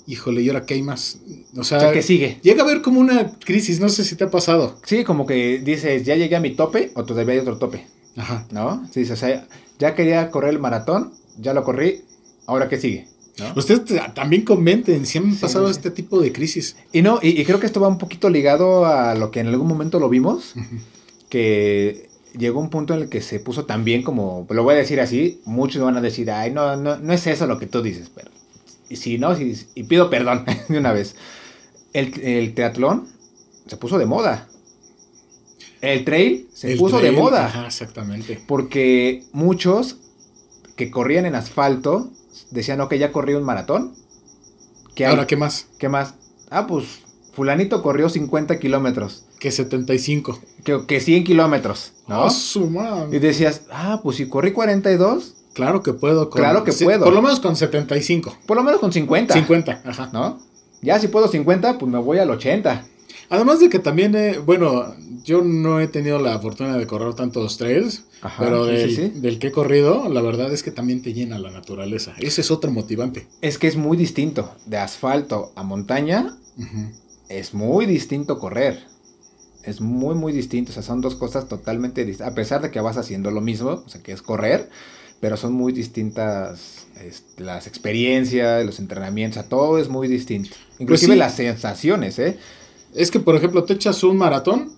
[0.06, 1.18] Híjole, ¿y ahora qué hay más?
[1.58, 2.38] O O sea, sea, que sigue.
[2.44, 4.78] llega a haber como una crisis, no sé si te ha pasado.
[4.86, 8.46] Sí, como que dices, ya llegué a mi tope o todavía hay otro tope, Ajá.
[8.52, 8.86] ¿no?
[8.92, 9.48] Sí, o sea,
[9.80, 12.02] ya quería correr el maratón, ya lo corrí,
[12.46, 13.08] ahora qué sigue.
[13.40, 13.54] ¿No?
[13.56, 13.82] Ustedes
[14.14, 15.80] también comenten si han pasado sí, sí.
[15.80, 16.76] este tipo de crisis.
[16.92, 19.48] Y no, y, y creo que esto va un poquito ligado a lo que en
[19.48, 20.54] algún momento lo vimos,
[21.30, 24.78] que llegó un punto en el que se puso tan bien como, lo voy a
[24.78, 27.82] decir así, muchos van a decir, ay, no, no, no es eso lo que tú
[27.82, 28.30] dices, pero,
[28.90, 31.16] y si no, si, y pido perdón de una vez.
[31.94, 33.08] El, el triatlón
[33.68, 34.48] se puso de moda.
[35.82, 37.46] El trail se El puso de moda.
[37.46, 38.42] Ajá, exactamente.
[38.48, 39.98] Porque muchos
[40.76, 42.10] que corrían en asfalto
[42.54, 43.94] decían, ok, ya corrí un maratón.
[44.96, 45.12] ¿Qué hay?
[45.12, 45.68] Ahora, ¿qué más?
[45.80, 46.14] ¿Qué más?
[46.50, 47.00] Ah, pues
[47.34, 49.26] fulanito corrió 50 kilómetros.
[49.40, 50.40] Que 75.
[50.64, 52.24] Que, que 100 kilómetros, ¿no?
[52.26, 53.18] ¡Ah, su madre!
[53.18, 56.30] Y decías, ah, pues si corrí 42, Claro que puedo.
[56.30, 57.04] con- Claro que sí, puedo.
[57.06, 58.36] Por lo menos con 75.
[58.48, 59.34] por lo menos con 50.
[59.34, 60.10] 50, ajá.
[60.14, 60.40] ¿No?
[60.82, 62.86] Ya si puedo 50, pues me voy al 80.
[63.34, 67.58] Además de que también, eh, bueno, yo no he tenido la fortuna de correr tantos
[67.58, 69.20] trails, Ajá, pero del, sí, sí.
[69.20, 72.14] del que he corrido, la verdad es que también te llena la naturaleza.
[72.20, 73.26] Ese es otro motivante.
[73.42, 74.54] Es que es muy distinto.
[74.68, 76.38] De asfalto a montaña,
[77.28, 78.84] es muy distinto correr.
[79.64, 80.70] Es muy, muy distinto.
[80.70, 82.32] O sea, son dos cosas totalmente distintas.
[82.32, 84.70] A pesar de que vas haciendo lo mismo, o sea, que es correr,
[85.22, 90.52] pero son muy distintas este, las experiencias, los entrenamientos, o sea, todo es muy distinto.
[90.78, 91.18] Inclusive sí.
[91.18, 92.38] las sensaciones, ¿eh?
[92.96, 94.72] Es que, por ejemplo, te echas un maratón,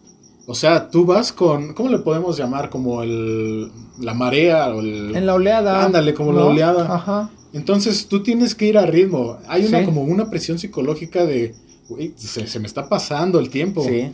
[0.48, 2.70] o sea, tú vas con, ¿cómo le podemos llamar?
[2.70, 5.16] Como el, la marea o el...
[5.16, 5.84] En la oleada.
[5.84, 6.94] Ándale, como la oleada.
[6.94, 7.30] Ajá.
[7.54, 9.38] Entonces tú tienes que ir a ritmo.
[9.48, 11.56] Hay una como una presión psicológica de,
[11.90, 13.84] "Güey, se, se me está pasando el tiempo.
[13.84, 14.12] Sí.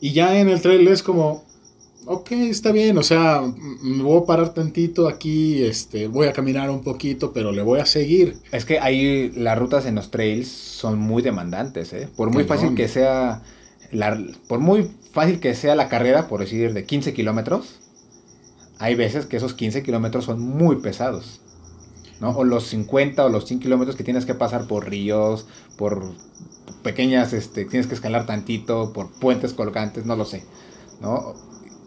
[0.00, 1.44] Y ya en el trail es como,
[2.08, 3.42] ok, está bien, o sea,
[3.82, 7.80] me voy a parar tantito aquí, este, voy a caminar un poquito, pero le voy
[7.80, 8.38] a seguir.
[8.50, 12.08] Es que ahí las rutas en los trails son muy demandantes, ¿eh?
[12.16, 12.46] Por muy Cañón.
[12.46, 13.42] fácil que sea
[13.92, 17.80] la, por muy fácil que sea la carrera, por decir, de 15 kilómetros,
[18.78, 21.42] hay veces que esos 15 kilómetros son muy pesados,
[22.20, 22.30] ¿no?
[22.30, 25.46] O los 50 o los 100 kilómetros que tienes que pasar por ríos,
[25.76, 26.14] por
[26.82, 30.44] pequeñas, este, tienes que escalar tantito, por puentes colgantes, no lo sé,
[31.02, 31.34] ¿no?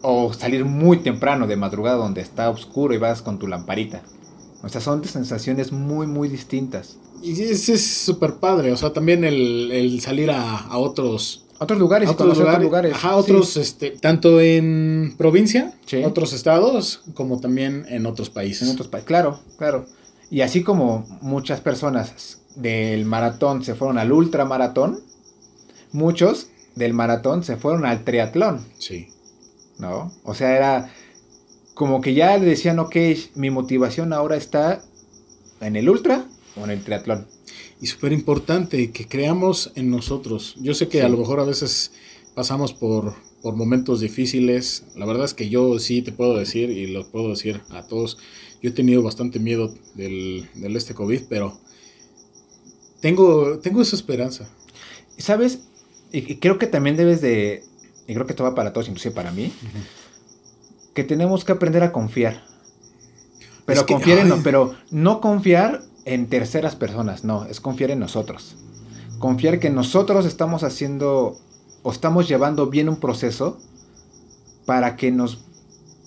[0.02, 4.02] O salir muy temprano de madrugada donde está oscuro y vas con tu lamparita.
[4.62, 6.98] O sea, son sensaciones muy, muy distintas.
[7.22, 11.78] Y es es súper padre, o sea, también el, el salir a, a otros, Otros
[11.78, 12.94] lugares, a y conocer otros lugares.
[12.94, 13.60] Ajá, otros, Sí.
[13.60, 16.02] este, tanto en provincia, Sí.
[16.04, 18.66] otros estados, como también en otros países.
[18.66, 19.06] En otros países.
[19.06, 19.86] Claro, claro.
[20.30, 25.00] Y así como muchas personas del maratón se fueron al ultramaratón,
[25.92, 29.08] muchos del maratón se fueron al triatlón, Sí.
[29.82, 30.10] ¿No?
[30.24, 30.94] O sea, era
[31.74, 32.96] como que ya le decían, ok,
[33.34, 34.82] mi motivación ahora está
[35.60, 36.26] en el ultra
[36.56, 37.26] o en el triatlón.
[37.80, 40.54] Y súper importante que creamos en nosotros.
[40.60, 41.04] Yo sé que Sí.
[41.04, 41.92] a lo mejor a veces
[42.34, 44.84] pasamos por, por momentos difíciles.
[44.94, 48.18] La verdad es que yo sí te puedo decir, y lo puedo decir a todos,
[48.62, 51.58] yo he tenido bastante miedo del, del este COVID, pero
[53.00, 54.48] tengo, tengo esa esperanza.
[55.18, 55.60] ¿Sabes?
[56.12, 57.64] Y, y creo que también debes de,
[58.06, 59.52] y creo que esto va para todos, inclusive para mí,
[60.94, 62.44] que tenemos que aprender a confiar.
[63.64, 64.40] Pero Es que, confiar en, ay.
[64.42, 68.56] pero no confiar en terceras personas, no, es confiar en nosotros.
[69.18, 71.38] Confiar que nosotros estamos haciendo
[71.82, 73.58] o estamos llevando bien un proceso
[74.66, 75.44] para que nos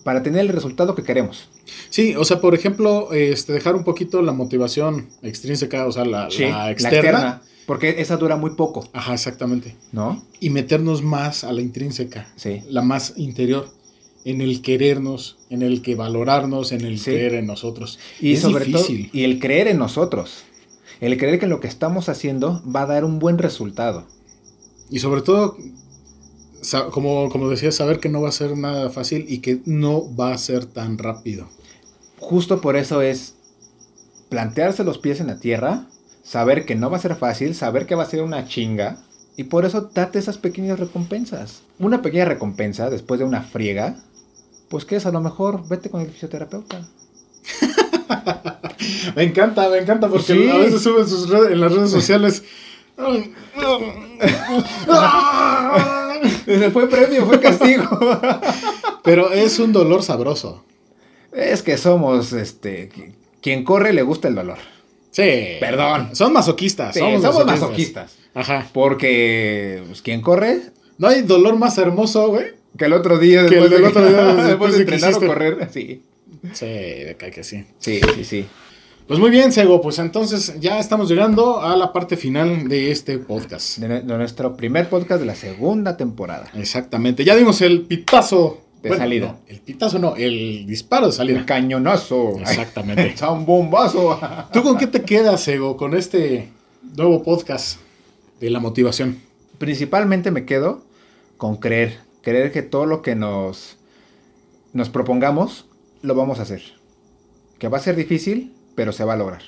[0.04, 1.50] para tener el resultado que queremos.
[1.90, 6.30] Sí, o sea, por ejemplo, este, dejar un poquito la motivación extrínseca, o sea, la,
[6.30, 7.42] Sí, la externa.
[7.66, 9.76] Porque esa dura muy poco, Ajá, exactamente.
[9.92, 10.24] ¿no?
[10.40, 12.28] Y meternos más a la intrínseca.
[12.36, 12.62] Sí.
[12.70, 13.70] la más interior,
[14.24, 17.06] en el querernos, en el que valorarnos, en el Sí.
[17.12, 18.00] creer en nosotros.
[18.20, 19.10] Y Es sobre difícil.
[19.10, 20.44] todo, y el creer en nosotros.
[21.02, 24.06] El creer que lo que estamos haciendo va a dar un buen resultado.
[24.90, 25.58] Y sobre todo,
[26.92, 30.34] como, como decía, saber que no va a ser nada fácil y que no va
[30.34, 31.48] a ser tan rápido.
[32.20, 33.36] Justo por eso es
[34.30, 35.88] plantearse los pies en la tierra,
[36.26, 38.98] saber que no va a ser fácil, saber que va a ser una chinga.
[39.38, 41.62] Y por eso date esas pequeñas recompensas.
[41.80, 43.98] Una pequeña recompensa después de una friega,
[44.70, 46.88] pues que es a lo mejor vete con el fisioterapeuta.
[49.16, 50.50] Me encanta, me encanta porque Sí.
[50.50, 52.44] a veces suben sus redes, en las redes sociales.
[56.74, 58.20] fue premio, fue castigo.
[59.04, 60.64] Pero es un dolor sabroso.
[61.32, 64.58] es que somos, este, quien corre le gusta el dolor.
[65.16, 65.58] Sí.
[65.62, 66.10] Perdón.
[66.14, 66.94] Son masoquistas.
[66.94, 68.04] Sí, somos, somos masoquistas.
[68.04, 68.18] masoquistas.
[68.34, 68.70] Ajá.
[68.74, 70.60] Porque pues, quien corre,
[70.98, 72.48] No hay dolor más hermoso, güey.
[72.78, 75.14] que el otro día, Que el después, del de, otro día, después después de entrenar
[75.14, 75.70] o correr.
[75.72, 76.02] Sí,
[76.54, 77.64] Sí, de que sí.
[77.80, 78.46] sí, sí, sí.
[79.08, 83.18] Pues muy bien, Sego, pues entonces ya estamos llegando a la parte final de este
[83.20, 83.78] podcast.
[83.78, 86.50] De, de nuestro primer podcast de la segunda temporada.
[86.56, 89.28] Exactamente, ya dimos el pitazo De salida.
[89.28, 91.46] no, el pitazo no, el disparo de El salida.
[91.46, 92.40] cañonazo.
[92.40, 93.16] Exactamente.
[93.32, 94.20] un bombazo.
[94.54, 96.50] ¿Tú con qué te quedas, Sego, con este
[96.96, 97.80] nuevo podcast
[98.40, 99.20] de la motivación?
[99.58, 100.84] Principalmente me quedo
[101.38, 102.00] con creer.
[102.22, 103.78] Creer que todo lo que nos,
[104.74, 105.66] nos propongamos
[106.02, 106.62] lo vamos a hacer.
[107.60, 109.42] Que va a ser difícil, pero se va a lograr.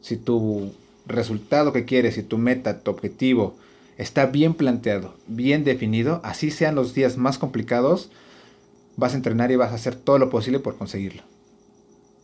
[0.00, 0.72] Si tu
[1.06, 3.56] resultado que quieres, si tu meta, tu objetivo
[3.98, 8.10] está bien planteado, bien definido, así sean los días más complicados,
[8.96, 11.22] vas a entrenar y vas a hacer todo lo posible por conseguirlo.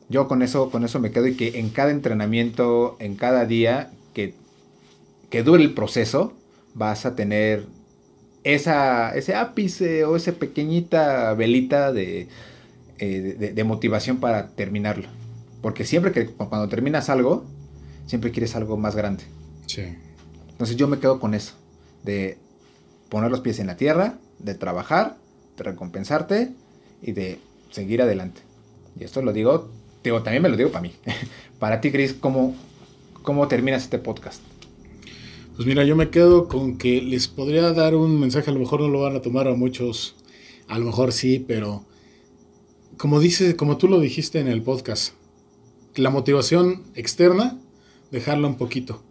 [0.09, 3.91] Yo con eso, con eso me quedo y que en cada entrenamiento, en cada día
[4.13, 4.35] que,
[5.31, 6.33] que dure el proceso,
[6.75, 7.67] vas a tener
[8.43, 12.29] esa, ese ápice o esa pequeñita velita de,
[12.99, 15.09] eh, de, de motivación para terminarlo.
[15.63, 17.45] Porque siempre que cuando terminas algo,
[18.07, 19.23] siempre quieres algo más grande.
[19.67, 19.83] Sí.
[20.51, 21.55] Entonces yo me quedo con eso,
[22.03, 22.37] de
[23.09, 25.17] poner los pies en la tierra, de trabajar,
[25.63, 26.51] de recompensarte
[27.03, 27.39] y de
[27.71, 28.41] seguir adelante.
[28.99, 29.69] Y esto lo digo,
[30.03, 30.93] digo también me lo digo para mí.
[31.59, 32.55] para ti, Chris, ¿cómo,
[33.23, 34.43] ¿cómo terminas este podcast?
[35.57, 38.81] Pues mira, yo me quedo con que les podría dar un mensaje, a lo mejor
[38.81, 40.17] no lo van a tomar a muchos,
[40.69, 41.85] a lo mejor sí, pero
[42.97, 45.13] como dice, como tú lo dijiste en el podcast,
[45.97, 47.59] la motivación externa,
[48.11, 49.03] dejarla un poquito.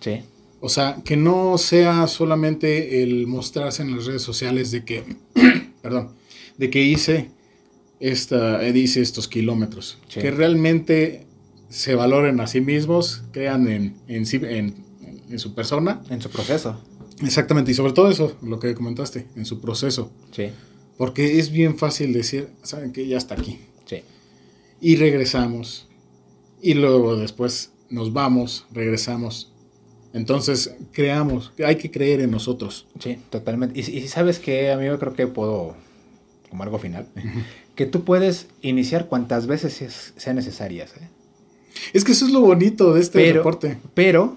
[0.00, 0.22] Sí.
[0.60, 5.04] O sea, que no sea solamente el mostrarse en las redes sociales de que,
[5.88, 6.10] perdón,
[6.58, 7.30] de que hice
[8.00, 9.98] esta, eh, hice estos kilómetros.
[10.08, 10.20] Sí.
[10.20, 11.26] Que realmente
[11.70, 14.74] se valoren a sí mismos, crean en, en, sí- en-
[15.30, 16.02] en su persona.
[16.10, 16.78] En su proceso.
[17.22, 20.10] Exactamente, y sobre todo eso, lo que comentaste, en su proceso.
[20.30, 20.50] Sí,
[20.96, 23.06] Porque es bien fácil decir, ¿saben qué?
[23.06, 23.58] Ya está aquí.
[23.86, 24.02] sí.
[24.80, 25.88] Y regresamos.
[26.62, 29.50] Y luego después nos vamos, regresamos.
[30.12, 32.86] Entonces, creamos, hay que creer en nosotros.
[32.98, 33.78] Sí, totalmente.
[33.78, 35.74] Y, y sabes que a mí yo creo que puedo,
[36.48, 37.06] como algo final,
[37.74, 40.94] que tú puedes iniciar cuantas veces es- sean necesarias.
[40.96, 41.08] ¿eh?
[41.92, 43.78] Es que eso es lo bonito de este Pero- deporte.
[43.94, 44.36] Pero,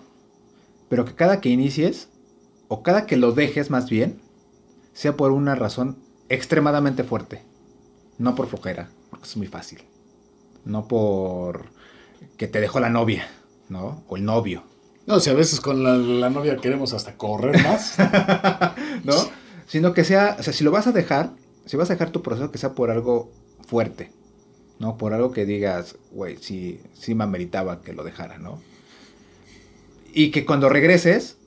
[0.90, 2.10] pero que cada que inicies,
[2.68, 4.20] o cada que lo dejes más bien,
[4.94, 5.98] sea por una razón
[6.30, 7.42] extremadamente fuerte.
[8.18, 9.80] No por flojera, porque es muy fácil.
[10.66, 11.66] No por
[12.38, 13.26] que te dejó la novia,
[13.70, 14.04] ¿no?
[14.08, 14.64] O el novio,
[15.12, 17.96] No, si a veces con la, la novia queremos hasta correr más.
[19.04, 19.14] ¿no?
[19.68, 21.32] Sino que sea, o sea, si lo vas a dejar,
[21.66, 23.30] si vas a dejar tu proceso, que sea por algo
[23.68, 24.12] fuerte,
[24.80, 24.98] ¿no?
[24.98, 28.62] Por algo que digas, güey, sí, sí me ameritaba que lo dejara, ¿no?
[30.14, 31.38] Y que cuando regreses,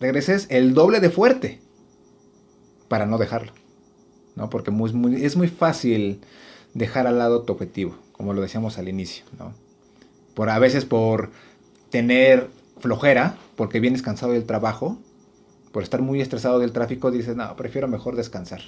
[0.00, 1.60] regreses el doble de fuerte
[2.88, 3.52] para no dejarlo,
[4.36, 4.50] ¿no?
[4.50, 6.20] Porque muy- muy- es muy fácil
[6.74, 9.54] dejar al lado tu objetivo, como lo decíamos al inicio, ¿no?
[10.34, 11.30] Por, a veces por
[11.90, 12.48] tener
[12.82, 14.98] flojera, porque vienes cansado del trabajo,
[15.72, 18.60] por estar muy estresado del tráfico, dices, no, prefiero mejor descansar.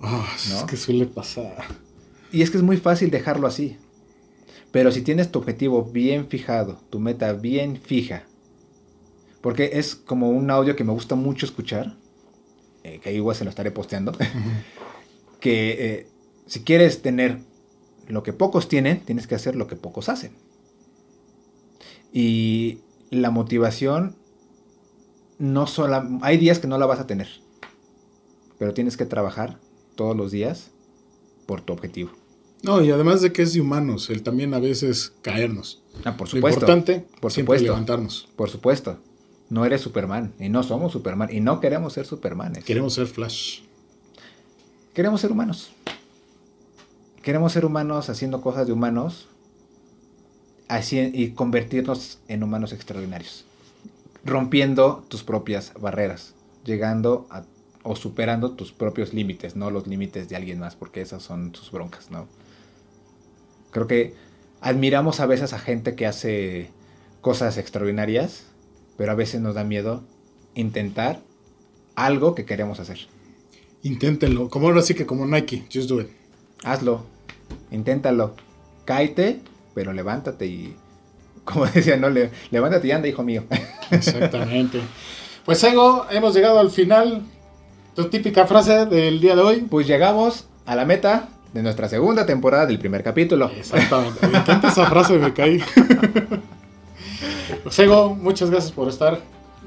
[0.00, 0.66] Ah, Es ¿No?
[0.66, 1.64] que suele pasar.
[2.30, 3.76] Y es que es muy fácil dejarlo así.
[4.70, 8.24] Pero si tienes tu objetivo bien fijado, tu meta bien fija,
[9.40, 11.96] porque es como un audio que me gusta mucho escuchar,
[12.84, 14.12] eh, que igual se lo estaré posteando,
[15.40, 16.06] que eh,
[16.46, 17.38] si quieres tener
[18.08, 20.32] lo que pocos tienen, tienes que hacer lo que pocos hacen.
[22.12, 22.78] Y
[23.10, 24.16] la motivación
[25.38, 27.28] no sola, hay días que no la vas a tener,
[28.58, 29.58] pero tienes que trabajar
[29.96, 30.70] todos los días
[31.46, 32.10] por tu objetivo.
[32.62, 35.82] No, y además de que es de humanos, el también a veces caernos.
[36.04, 36.60] Ah, por Lo supuesto.
[36.60, 37.64] importante, por siempre supuesto.
[37.64, 38.28] levantarnos.
[38.36, 38.98] Por supuesto.
[39.50, 40.32] No eres Superman.
[40.38, 41.28] Y no somos Superman.
[41.32, 42.62] Y no queremos ser Supermanes.
[42.64, 43.62] Queremos ser Flash.
[44.94, 45.72] Queremos ser humanos.
[47.20, 49.28] Queremos ser humanos haciendo cosas de humanos
[50.76, 53.44] así, y convertirnos en humanos extraordinarios.
[54.24, 56.34] Rompiendo tus propias barreras.
[56.64, 57.44] Llegando a,
[57.82, 61.70] o superando tus propios límites, no los límites de alguien más, porque esas son sus
[61.72, 62.26] broncas, ¿no?
[63.70, 64.14] Creo que
[64.60, 66.70] admiramos a veces a gente que hace
[67.20, 68.44] cosas extraordinarias,
[68.96, 70.04] pero a veces nos da miedo
[70.54, 71.20] intentar
[71.96, 72.98] algo que queremos hacer.
[73.82, 74.48] Inténtenlo.
[74.48, 75.64] Como ahora sí que como Nike.
[75.72, 76.08] Just do it.
[76.62, 77.04] Hazlo,
[77.72, 78.36] inténtalo,
[78.84, 79.40] cáete,
[79.74, 80.76] pero levántate y,
[81.44, 83.44] como decía, no, Le- levántate y anda, hijo mío.
[83.90, 84.80] Exactamente.
[85.44, 87.22] pues Ego, hemos llegado al final.
[87.94, 89.60] Tu típica frase del día de hoy.
[89.68, 93.50] Pues llegamos a la meta de nuestra segunda temporada del primer capítulo.
[93.54, 94.26] Exactamente.
[94.28, 95.62] Me encanta esa frase, me caí.
[97.62, 99.20] pues Ego, muchas gracias por estar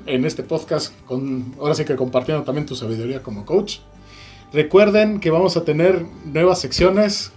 [0.07, 0.93] en este podcast.
[1.05, 3.77] Con, ahora sí que compartiendo también tu sabiduría como coach.
[4.53, 7.31] Recuerden que vamos a tener nuevas secciones.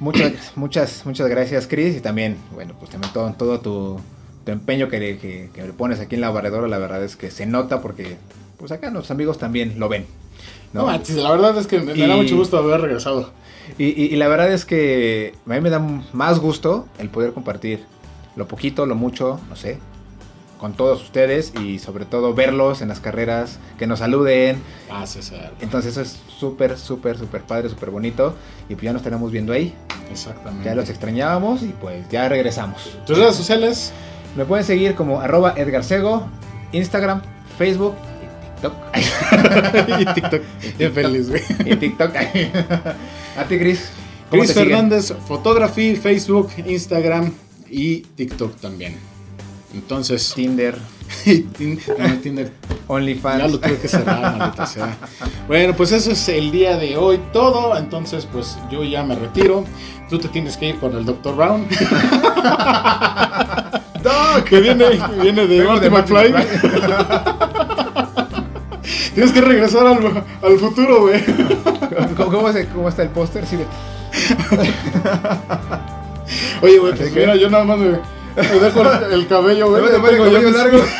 [0.00, 4.00] Muchas, muchas, muchas gracias, Chris, y también, bueno, pues también todo, todo tu,
[4.44, 7.16] tu empeño que, le- que, que le pones aquí en la barredora, la verdad es
[7.16, 8.16] que se nota porque,
[8.58, 10.06] pues acá nuestros amigos también lo ven.
[10.72, 10.98] No, ¿no?
[11.22, 13.30] la verdad es que me, da mucho gusto haber regresado.
[13.76, 15.80] Y, y- y la verdad es que a mí me da
[16.12, 17.84] más gusto el poder compartir
[18.36, 19.78] lo poquito, lo mucho, no sé,
[20.60, 24.62] con todos ustedes y sobre todo verlos en las carreras, que nos saluden.
[24.90, 25.54] Ah, César.
[25.60, 28.34] Entonces eso es súper, súper, súper padre, súper bonito.
[28.68, 29.74] Y pues ya nos estaremos viendo ahí.
[30.10, 30.66] Exactamente.
[30.66, 32.90] Ya los extrañábamos y pues ya regresamos.
[33.06, 33.92] Tus redes sociales.
[34.36, 36.28] Me pueden seguir como arroba edgarsego,
[36.72, 37.22] Instagram,
[37.56, 38.74] Facebook y TikTok.
[39.98, 40.42] y TikTok.
[40.78, 41.42] Bien feliz, güey.
[41.64, 42.14] y TikTok.
[43.36, 43.90] A ti, Chris.
[44.28, 44.76] ¿cómo Chris te siguen?
[44.76, 47.32] Fernández, Photography, Facebook, Instagram
[47.70, 49.09] y TikTok también.
[49.74, 50.76] Entonces, Tinder,
[51.24, 52.52] Tin- no, Tinder
[52.88, 53.38] OnlyFans.
[53.42, 54.96] ya lo tuve que cerrar, maldita sea.
[55.46, 57.76] Bueno, pues eso es el día de hoy todo.
[57.76, 59.64] Entonces, pues yo ya me retiro.
[60.08, 61.36] Tú te tienes que ir con el Dr.
[61.36, 61.66] Brown.
[64.48, 64.84] que viene,
[65.22, 66.34] viene de Marty McFly.
[69.14, 71.22] Tienes que regresar al, al futuro, güey.
[72.16, 73.46] ¿Cómo, cómo se- cómo está el póster?
[73.46, 73.56] Sí,
[76.62, 77.98] Oye, güey, pues mira, yo nada más me,
[78.36, 79.82] me dejo el, el cabello, güey.
[79.82, 80.78] Pones tengo el cabello largo.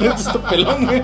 [0.00, 1.02] Ya está pelón, güey.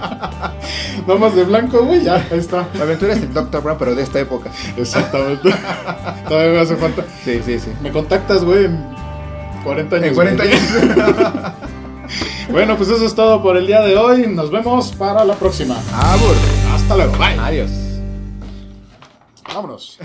[1.18, 2.66] Más de blanco, güey, ya, ahí está.
[2.74, 3.62] La aventura es el Dr.
[3.62, 4.50] Brown, pero de esta época.
[4.76, 5.54] Exactamente.
[6.28, 7.04] Todavía me hace falta.
[7.22, 7.70] Sí, sí, sí.
[7.82, 8.82] Me contactas, güey, en
[9.62, 10.08] 40 años.
[10.08, 10.56] En 40 güey.
[10.56, 11.52] años.
[12.50, 14.26] Bueno, pues eso es todo por el día de hoy.
[14.26, 15.76] Nos vemos para la próxima.
[15.94, 16.34] Abur.
[16.74, 17.16] Hasta luego.
[17.16, 17.38] Bye.
[17.38, 17.70] Adiós.
[19.54, 19.98] Vámonos.